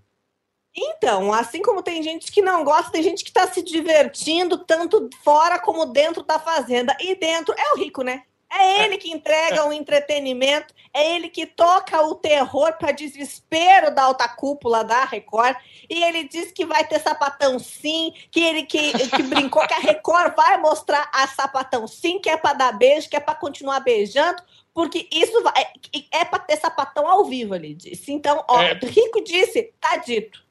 Então, 0.78 1.34
assim 1.34 1.64
como 1.64 1.82
tem 1.82 2.04
gente 2.04 2.32
que 2.32 2.44
não 2.44 2.64
gosta, 2.64 2.92
tem 2.92 3.02
gente 3.02 3.24
que 3.24 3.32
está 3.32 3.48
se 3.48 3.64
divertindo 3.64 4.60
tanto 4.60 5.10
fora 5.24 5.58
como 5.58 5.88
dentro 5.88 6.22
da 6.22 6.38
fazenda. 6.38 6.96
E 7.00 7.16
dentro 7.16 7.56
é 7.58 7.74
o 7.74 7.78
rico, 7.78 8.04
né? 8.04 8.22
É 8.58 8.84
ele 8.84 8.98
que 8.98 9.12
entrega 9.12 9.68
o 9.68 9.74
entretenimento, 9.74 10.74
é 10.94 11.16
ele 11.16 11.30
que 11.30 11.46
toca 11.46 12.02
o 12.02 12.16
terror 12.16 12.74
para 12.78 12.94
desespero 12.94 13.94
da 13.94 14.04
alta 14.04 14.28
cúpula 14.30 14.84
da 14.84 15.04
Record. 15.04 15.58
E 15.90 16.04
ele 16.04 16.24
diz 16.24 16.52
que 16.52 16.66
vai 16.66 16.88
ter 16.88 17.00
sapatão 17.00 17.60
sim, 17.60 18.14
que 18.32 18.40
ele 18.40 18.64
que, 18.64 18.94
que 19.10 19.24
brincou 19.24 19.68
que 19.68 19.74
a 19.74 19.80
Record 19.80 20.36
vai 20.36 20.58
mostrar 20.58 21.10
a 21.14 21.28
sapatão 21.28 21.86
sim, 21.86 22.20
que 22.20 22.30
é 22.30 22.38
para 22.38 22.54
dar 22.54 22.72
beijo, 22.72 23.10
que 23.10 23.18
é 23.18 23.20
para 23.20 23.36
continuar 23.36 23.82
beijando, 23.82 24.42
porque 24.74 25.08
isso 25.12 25.44
vai, 25.44 25.54
é, 25.62 26.20
é 26.20 26.26
para 26.26 26.40
ter 26.40 26.58
sapatão 26.58 27.08
ao 27.08 27.26
vivo, 27.26 27.56
ele 27.56 27.74
disse. 27.74 28.12
Então, 28.12 28.44
ó, 28.48 28.62
é... 28.62 28.74
Rico 28.74 29.22
disse, 29.22 29.74
tá 29.82 29.98
dito. 29.98 30.45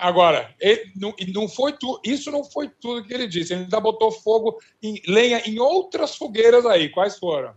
Agora, 0.00 0.54
ele, 0.58 0.92
não, 0.96 1.14
não 1.34 1.46
foi 1.46 1.74
tu, 1.74 2.00
isso 2.02 2.30
não 2.30 2.42
foi 2.42 2.68
tudo 2.68 3.04
que 3.04 3.12
ele 3.12 3.26
disse. 3.26 3.52
Ele 3.52 3.64
ainda 3.64 3.78
botou 3.78 4.10
fogo 4.10 4.58
em 4.82 5.00
lenha 5.06 5.42
em 5.46 5.58
outras 5.58 6.16
fogueiras 6.16 6.64
aí. 6.64 6.88
Quais 6.88 7.18
foram? 7.18 7.54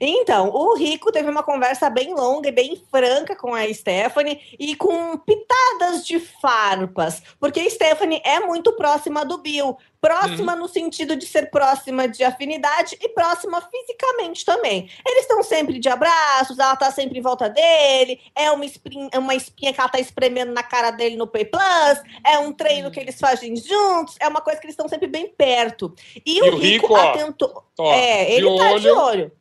Então, 0.00 0.50
o 0.50 0.74
Rico 0.76 1.10
teve 1.10 1.28
uma 1.28 1.42
conversa 1.42 1.88
bem 1.88 2.14
longa 2.14 2.48
e 2.48 2.52
bem 2.52 2.80
franca 2.90 3.34
com 3.34 3.54
a 3.54 3.72
Stephanie 3.72 4.40
e 4.58 4.76
com 4.76 5.16
pitadas 5.18 6.06
de 6.06 6.20
farpas, 6.20 7.22
porque 7.40 7.60
a 7.60 7.70
Stephanie 7.70 8.20
é 8.24 8.40
muito 8.40 8.72
próxima 8.74 9.24
do 9.24 9.38
Bill, 9.38 9.76
próxima 10.00 10.52
uhum. 10.52 10.60
no 10.60 10.68
sentido 10.68 11.16
de 11.16 11.26
ser 11.26 11.50
próxima 11.50 12.08
de 12.08 12.22
afinidade 12.22 12.96
e 13.00 13.08
próxima 13.08 13.60
fisicamente 13.60 14.44
também. 14.44 14.88
Eles 15.06 15.22
estão 15.22 15.42
sempre 15.42 15.78
de 15.78 15.88
abraços, 15.88 16.58
ela 16.58 16.76
tá 16.76 16.90
sempre 16.90 17.18
em 17.18 17.22
volta 17.22 17.48
dele, 17.48 18.20
é 18.34 18.50
uma 18.50 18.64
espinha, 18.64 19.10
uma 19.16 19.34
espinha 19.34 19.72
que 19.72 19.80
ela 19.80 19.88
tá 19.88 19.98
espremendo 19.98 20.52
na 20.52 20.62
cara 20.62 20.90
dele 20.90 21.16
no 21.16 21.26
Pay 21.26 21.46
Plus, 21.46 22.02
é 22.24 22.38
um 22.38 22.52
treino 22.52 22.86
uhum. 22.86 22.92
que 22.92 23.00
eles 23.00 23.18
fazem 23.18 23.56
juntos, 23.56 24.16
é 24.20 24.28
uma 24.28 24.40
coisa 24.40 24.60
que 24.60 24.66
eles 24.66 24.74
estão 24.74 24.88
sempre 24.88 25.08
bem 25.08 25.28
perto. 25.28 25.94
E, 26.24 26.38
e 26.38 26.42
o, 26.42 26.56
Rico, 26.56 26.86
Rico 26.86 26.96
atentou. 26.96 27.64
Ó, 27.78 27.92
é, 27.92 28.32
ele 28.32 28.46
tá 28.56 28.70
olho. 28.70 28.80
de 28.80 28.90
olho 28.90 29.39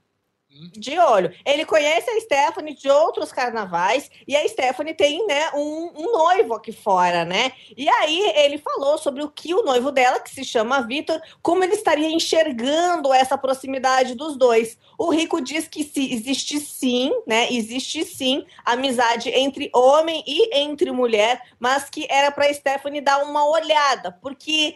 de 0.74 0.98
olho. 0.98 1.34
Ele 1.46 1.66
conhece 1.66 2.10
a 2.10 2.20
Stephanie 2.20 2.76
de 2.76 2.90
outros 2.90 3.32
carnavais 3.32 4.10
e 4.28 4.36
a 4.36 4.48
Stephanie 4.48 4.94
tem, 4.94 5.26
né, 5.28 5.50
um, 5.54 5.92
um, 5.96 6.12
noivo 6.12 6.54
aqui 6.54 6.72
fora, 6.72 7.24
né? 7.24 7.52
E 7.76 7.88
aí 7.88 8.34
ele 8.36 8.58
falou 8.58 8.98
sobre 8.98 9.24
o 9.24 9.30
que 9.30 9.54
o 9.54 9.64
noivo 9.64 9.92
dela, 9.92 10.20
que 10.20 10.30
se 10.30 10.44
chama 10.44 10.82
Vitor, 10.82 11.22
como 11.42 11.64
ele 11.64 11.74
estaria 11.74 12.10
enxergando 12.10 13.14
essa 13.14 13.38
proximidade 13.38 14.16
dos 14.16 14.36
dois. 14.36 14.78
O 14.98 15.10
Rico 15.10 15.42
diz 15.42 15.68
que 15.68 15.84
se 15.84 16.14
existe 16.14 16.60
sim, 16.60 17.12
né? 17.26 17.52
Existe 17.52 18.04
sim 18.04 18.46
amizade 18.66 19.30
entre 19.30 19.70
homem 19.74 20.24
e 20.28 20.58
entre 20.58 20.92
mulher, 20.92 21.42
mas 21.60 21.90
que 21.90 22.06
era 22.10 22.32
para 22.32 22.54
Stephanie 22.54 23.02
dar 23.02 23.24
uma 23.24 23.48
olhada, 23.48 24.12
porque 24.22 24.76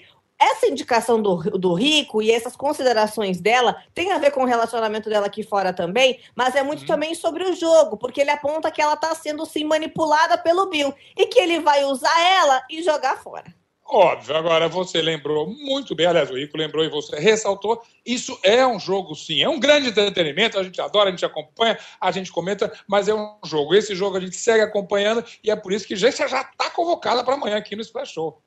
essa 0.52 0.68
indicação 0.68 1.22
do, 1.22 1.38
do 1.58 1.74
Rico 1.74 2.22
e 2.22 2.32
essas 2.32 2.56
considerações 2.56 3.40
dela 3.40 3.82
tem 3.94 4.12
a 4.12 4.18
ver 4.18 4.32
com 4.32 4.44
o 4.44 4.48
relacionamento 4.48 5.10
dela 5.10 5.28
aqui 5.28 5.44
fora 5.44 5.74
também, 5.74 6.20
mas 6.36 6.56
é 6.56 6.64
muito 6.64 6.82
uhum. 6.82 6.88
também 6.88 7.16
sobre 7.16 7.44
o 7.44 7.56
jogo, 7.56 7.98
porque 7.98 8.22
ele 8.22 8.32
aponta 8.32 8.72
que 8.72 8.82
ela 8.82 8.94
está 8.94 9.14
sendo 9.16 9.46
sim 9.46 9.64
manipulada 9.64 10.38
pelo 10.38 10.70
Bill 10.70 10.94
e 11.18 11.26
que 11.28 11.40
ele 11.40 11.60
vai 11.60 11.84
usar 11.84 12.20
ela 12.20 12.62
e 12.70 12.82
jogar 12.82 13.18
fora. 13.18 13.54
Óbvio, 13.86 14.36
agora 14.36 14.70
você 14.70 15.02
lembrou 15.02 15.46
muito 15.48 15.94
bem, 15.94 16.06
aliás, 16.06 16.32
o 16.32 16.36
Rico 16.36 16.58
lembrou 16.58 16.84
e 16.84 16.90
você 16.90 17.20
ressaltou, 17.20 17.84
isso 18.06 18.40
é 18.42 18.66
um 18.66 18.80
jogo 18.80 19.14
sim, 19.14 19.44
é 19.44 19.50
um 19.50 19.60
grande 19.60 19.90
entretenimento, 19.90 20.58
a 20.58 20.64
gente 20.64 20.80
adora, 20.82 21.10
a 21.10 21.12
gente 21.12 21.26
acompanha, 21.26 21.78
a 22.00 22.10
gente 22.10 22.32
comenta, 22.32 22.72
mas 22.88 23.08
é 23.08 23.14
um 23.14 23.38
jogo. 23.44 23.76
Esse 23.76 23.94
jogo 23.94 24.18
a 24.18 24.20
gente 24.20 24.36
segue 24.38 24.64
acompanhando 24.64 25.24
e 25.44 25.52
é 25.52 25.56
por 25.56 25.74
isso 25.74 25.86
que 25.86 25.96
já 25.96 26.10
está 26.10 26.70
convocada 26.74 27.24
para 27.24 27.36
amanhã 27.36 27.58
aqui 27.58 27.76
no 27.76 27.82
Splash 27.82 28.14
Show. 28.14 28.42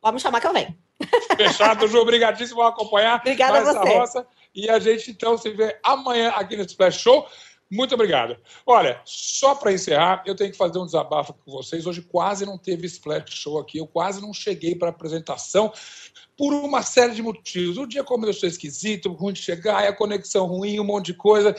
Pode 0.00 0.14
me 0.14 0.20
chamar 0.20 0.40
que 0.40 0.46
eu 0.46 0.52
venho. 0.52 0.76
Fechado, 1.36 1.86
Ju. 1.86 1.98
Obrigadíssimo 1.98 2.60
por 2.60 2.66
acompanhar 2.66 3.20
Obrigada 3.20 3.52
mais 3.52 3.68
a 3.68 3.80
você. 3.80 3.94
roça. 3.94 4.26
E 4.54 4.68
a 4.68 4.78
gente, 4.78 5.10
então, 5.10 5.36
se 5.38 5.50
vê 5.50 5.78
amanhã 5.82 6.30
aqui 6.30 6.56
no 6.56 6.62
Splash 6.64 6.98
Show. 6.98 7.26
Muito 7.70 7.94
obrigado. 7.94 8.36
Olha, 8.64 9.00
só 9.04 9.54
para 9.54 9.72
encerrar, 9.72 10.22
eu 10.24 10.34
tenho 10.34 10.50
que 10.50 10.56
fazer 10.56 10.78
um 10.78 10.86
desabafo 10.86 11.34
com 11.34 11.52
vocês. 11.52 11.86
Hoje 11.86 12.00
quase 12.00 12.46
não 12.46 12.56
teve 12.56 12.86
Splash 12.86 13.30
Show 13.30 13.58
aqui, 13.58 13.78
eu 13.78 13.86
quase 13.86 14.22
não 14.22 14.32
cheguei 14.32 14.74
para 14.74 14.88
a 14.88 14.90
apresentação 14.90 15.70
por 16.36 16.54
uma 16.54 16.82
série 16.82 17.14
de 17.14 17.22
motivos. 17.22 17.76
O 17.76 17.86
dia 17.86 18.02
começou 18.02 18.48
esquisito, 18.48 19.12
ruim 19.12 19.34
de 19.34 19.42
chegar, 19.42 19.86
a 19.86 19.92
conexão 19.92 20.46
ruim, 20.46 20.80
um 20.80 20.84
monte 20.84 21.06
de 21.06 21.14
coisa. 21.14 21.54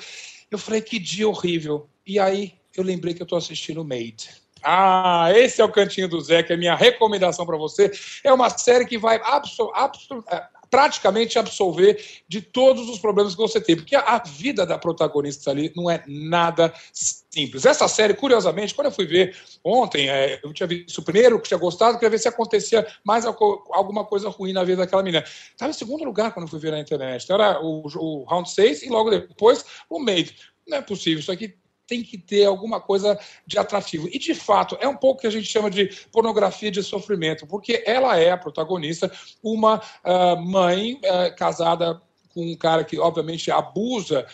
Eu 0.50 0.58
falei, 0.58 0.82
que 0.82 0.98
dia 0.98 1.30
horrível. 1.30 1.88
E 2.08 2.18
aí 2.18 2.56
eu 2.76 2.84
lembrei 2.84 3.14
que 3.14 3.22
eu 3.22 3.26
estou 3.26 3.38
assistindo 3.38 3.86
Made. 3.86 4.32
Ah, 4.64 5.30
esse 5.36 5.62
é 5.62 5.66
o 5.66 5.72
Cantinho 5.72 6.08
do 6.08 6.20
Zé, 6.22 6.44
que 6.44 6.54
é 6.54 6.58
minha 6.58 6.76
recomendação 6.76 7.46
para 7.46 7.58
você. 7.58 7.92
É 8.24 8.32
uma 8.32 8.50
série 8.50 8.86
que 8.86 8.98
vai 8.98 9.20
absor 9.24 9.72
absor 9.74 10.24
é, 10.30 10.44
praticamente 10.70 11.40
absolver 11.40 12.22
de 12.28 12.42
todos 12.42 12.90
os 12.90 13.00
problemas 13.00 13.34
que 13.34 13.42
você 13.42 13.60
tem, 13.60 13.76
porque 13.76 13.96
a 13.96 14.20
vida 14.20 14.66
da 14.66 14.78
protagonista 14.78 15.50
ali 15.50 15.72
não 15.76 15.90
é 15.90 16.04
nada 16.08 16.74
simples. 16.94 17.66
Essa 17.66 17.88
série, 17.88 18.14
curiosamente, 18.14 18.74
quando 18.76 18.88
eu 18.88 18.92
fui 18.92 19.06
ver 19.06 19.36
ontem, 19.64 20.10
é, 20.10 20.40
eu 20.44 20.54
tinha 20.54 20.68
visto 20.68 21.00
o 21.00 21.04
primeiro, 21.04 21.40
que 21.40 21.48
tinha 21.48 21.58
gostado, 21.58 21.98
queria 21.98 22.12
ver 22.12 22.20
se 22.20 22.28
acontecia 22.28 22.86
mais 23.04 23.26
alguma 23.26 24.06
coisa 24.06 24.30
ruim 24.30 24.54
na 24.54 24.64
vida 24.64 24.84
daquela 24.84 25.04
menina. 25.04 25.24
Estava 25.24 25.72
em 25.72 25.74
segundo 25.74 26.04
lugar 26.04 26.34
quando 26.34 26.46
eu 26.46 26.50
fui 26.50 26.60
ver 26.60 26.72
na 26.72 26.80
internet. 26.80 27.24
Então, 27.24 27.36
era 27.36 27.60
o, 27.62 27.84
o 27.96 28.24
Round 28.26 28.50
6 28.50 28.84
e 28.84 28.90
logo 28.90 29.10
depois 29.10 29.66
o 29.90 30.00
Made. 30.00 30.36
Não 30.68 30.78
é 30.78 30.82
possível, 30.82 31.20
isso 31.20 31.32
aqui 31.32 31.56
tem 31.90 32.04
que 32.04 32.18
ter 32.18 32.46
alguma 32.46 32.80
coisa 32.80 33.20
de 33.46 33.58
atrativo. 33.58 34.08
E, 34.12 34.20
de 34.20 34.36
fato, 34.36 34.78
é 34.80 34.88
um 34.88 34.96
pouco 34.96 35.22
que 35.22 35.28
a 35.28 35.32
gente 35.32 35.48
chama 35.48 35.70
de 35.72 35.88
pornografia 36.12 36.70
de 36.70 36.84
sofrimento, 36.84 37.48
porque 37.48 37.84
ela 37.86 38.18
é 38.18 38.30
a 38.30 38.38
protagonista, 38.38 39.12
uma 39.44 39.82
uh, 40.06 40.40
mãe 40.40 40.94
uh, 40.94 41.36
casada 41.36 42.00
com 42.34 42.46
um 42.46 42.56
cara 42.56 42.84
que, 42.84 43.00
obviamente, 43.00 43.50
abusa 43.50 44.28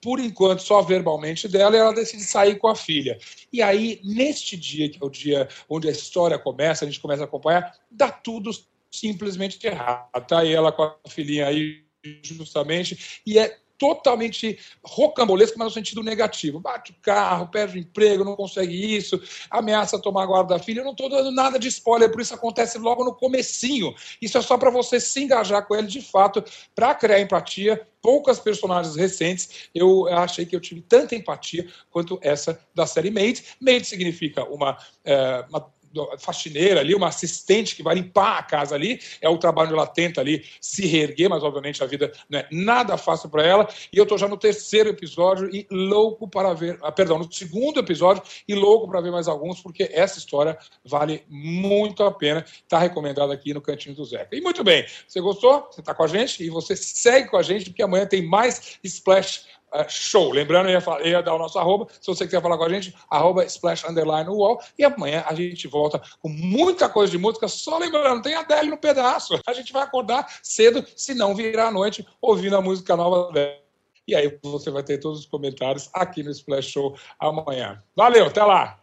por 0.00 0.18
enquanto, 0.18 0.62
só 0.62 0.82
verbalmente 0.82 1.46
dela, 1.46 1.76
e 1.76 1.78
ela 1.78 1.94
decide 1.94 2.24
sair 2.24 2.58
com 2.58 2.66
a 2.66 2.74
filha. 2.74 3.16
E 3.52 3.62
aí, 3.62 4.00
neste 4.02 4.56
dia, 4.56 4.88
que 4.88 4.98
é 5.00 5.06
o 5.06 5.10
dia 5.10 5.48
onde 5.68 5.86
a 5.86 5.92
história 5.92 6.36
começa, 6.36 6.84
a 6.84 6.88
gente 6.88 6.98
começa 6.98 7.22
a 7.22 7.26
acompanhar, 7.26 7.72
dá 7.88 8.10
tudo 8.10 8.50
simplesmente 8.90 9.64
errado. 9.64 10.26
Tá 10.26 10.44
ela 10.44 10.72
com 10.72 10.82
a 10.82 10.96
filhinha 11.08 11.46
aí, 11.46 11.84
justamente, 12.24 13.22
e 13.24 13.38
é 13.38 13.61
totalmente 13.82 14.60
rocambolesco, 14.84 15.58
mas 15.58 15.66
no 15.66 15.74
sentido 15.74 16.04
negativo. 16.04 16.60
Bate 16.60 16.92
o 16.92 16.94
carro, 17.02 17.48
perde 17.48 17.76
o 17.76 17.80
emprego, 17.80 18.22
não 18.22 18.36
consegue 18.36 18.96
isso, 18.96 19.20
ameaça 19.50 19.98
tomar 19.98 20.22
a 20.22 20.26
guarda 20.26 20.54
da 20.54 20.62
filha. 20.62 20.82
Eu 20.82 20.84
não 20.84 20.92
estou 20.92 21.08
dando 21.08 21.32
nada 21.32 21.58
de 21.58 21.66
spoiler, 21.66 22.08
por 22.08 22.20
isso 22.20 22.32
acontece 22.32 22.78
logo 22.78 23.04
no 23.04 23.12
comecinho. 23.12 23.92
Isso 24.20 24.38
é 24.38 24.40
só 24.40 24.56
para 24.56 24.70
você 24.70 25.00
se 25.00 25.24
engajar 25.24 25.66
com 25.66 25.74
ele 25.74 25.88
de 25.88 26.00
fato, 26.00 26.44
para 26.76 26.94
criar 26.94 27.20
empatia. 27.20 27.84
Poucas 28.00 28.38
personagens 28.38 28.94
recentes, 28.94 29.68
eu 29.74 30.06
achei 30.08 30.46
que 30.46 30.54
eu 30.54 30.60
tive 30.60 30.80
tanta 30.80 31.16
empatia 31.16 31.68
quanto 31.90 32.20
essa 32.22 32.60
da 32.72 32.86
série 32.86 33.10
Made. 33.10 33.44
Made 33.60 33.84
significa 33.84 34.44
uma, 34.44 34.76
é, 35.04 35.44
uma 35.48 35.72
faxineira 36.18 36.80
ali, 36.80 36.94
uma 36.94 37.08
assistente 37.08 37.74
que 37.74 37.82
vai 37.82 37.94
limpar 37.94 38.38
a 38.38 38.42
casa 38.42 38.74
ali. 38.74 39.00
É 39.20 39.28
o 39.28 39.38
trabalho 39.38 39.68
onde 39.68 39.78
ela 39.78 39.86
tenta 39.86 40.20
ali 40.20 40.44
se 40.60 40.86
reerguer, 40.86 41.28
mas 41.28 41.42
obviamente 41.42 41.82
a 41.82 41.86
vida 41.86 42.12
não 42.28 42.38
é 42.38 42.48
nada 42.50 42.96
fácil 42.96 43.28
para 43.28 43.44
ela. 43.44 43.68
E 43.92 43.98
eu 43.98 44.04
estou 44.04 44.18
já 44.18 44.28
no 44.28 44.36
terceiro 44.36 44.88
episódio 44.88 45.48
e 45.54 45.66
louco 45.70 46.28
para 46.28 46.54
ver, 46.54 46.78
ah, 46.82 46.92
perdão, 46.92 47.18
no 47.18 47.32
segundo 47.32 47.80
episódio 47.80 48.22
e 48.46 48.54
louco 48.54 48.88
para 48.88 49.00
ver 49.00 49.10
mais 49.10 49.28
alguns, 49.28 49.60
porque 49.60 49.88
essa 49.92 50.18
história 50.18 50.58
vale 50.84 51.24
muito 51.28 52.02
a 52.02 52.12
pena. 52.12 52.44
Está 52.44 52.78
recomendada 52.78 53.32
aqui 53.32 53.52
no 53.54 53.60
Cantinho 53.60 53.94
do 53.94 54.04
Zeca. 54.04 54.34
E 54.36 54.40
muito 54.40 54.62
bem, 54.64 54.86
você 55.06 55.20
gostou? 55.20 55.68
Você 55.70 55.80
está 55.80 55.94
com 55.94 56.02
a 56.02 56.08
gente? 56.08 56.42
E 56.42 56.50
você 56.50 56.76
segue 56.76 57.28
com 57.28 57.36
a 57.36 57.42
gente, 57.42 57.70
porque 57.70 57.82
amanhã 57.82 58.06
tem 58.06 58.22
mais 58.22 58.78
Splash 58.82 59.44
Uh, 59.74 59.88
show. 59.88 60.30
Lembrando, 60.32 60.68
eu 60.68 60.72
ia, 60.72 60.80
falar, 60.80 61.06
ia, 61.06 61.22
dar 61.22 61.34
o 61.34 61.38
nosso 61.38 61.58
arroba. 61.58 61.86
Se 62.00 62.06
você 62.06 62.26
quiser 62.26 62.42
falar 62.42 62.58
com 62.58 62.64
a 62.64 62.68
gente, 62.68 62.94
arroba 63.08 63.44
splash 63.44 63.84
underline 63.84 64.28
wall. 64.28 64.60
E 64.78 64.84
amanhã 64.84 65.24
a 65.26 65.34
gente 65.34 65.66
volta 65.66 66.00
com 66.20 66.28
muita 66.28 66.88
coisa 66.88 67.10
de 67.10 67.18
música. 67.18 67.48
Só 67.48 67.78
lembrando, 67.78 68.22
tem 68.22 68.34
a 68.34 68.40
Adele 68.40 68.70
no 68.70 68.76
pedaço. 68.76 69.40
A 69.46 69.52
gente 69.54 69.72
vai 69.72 69.82
acordar 69.82 70.26
cedo, 70.42 70.84
se 70.94 71.14
não 71.14 71.34
virar 71.34 71.68
à 71.68 71.70
noite, 71.70 72.06
ouvindo 72.20 72.56
a 72.56 72.60
música 72.60 72.94
nova 72.96 73.32
dela. 73.32 73.62
E 74.06 74.14
aí 74.14 74.38
você 74.42 74.70
vai 74.70 74.82
ter 74.82 74.98
todos 74.98 75.20
os 75.20 75.26
comentários 75.26 75.88
aqui 75.94 76.22
no 76.22 76.30
Splash 76.30 76.66
Show 76.66 76.96
amanhã. 77.18 77.82
Valeu, 77.96 78.26
até 78.26 78.42
lá! 78.42 78.81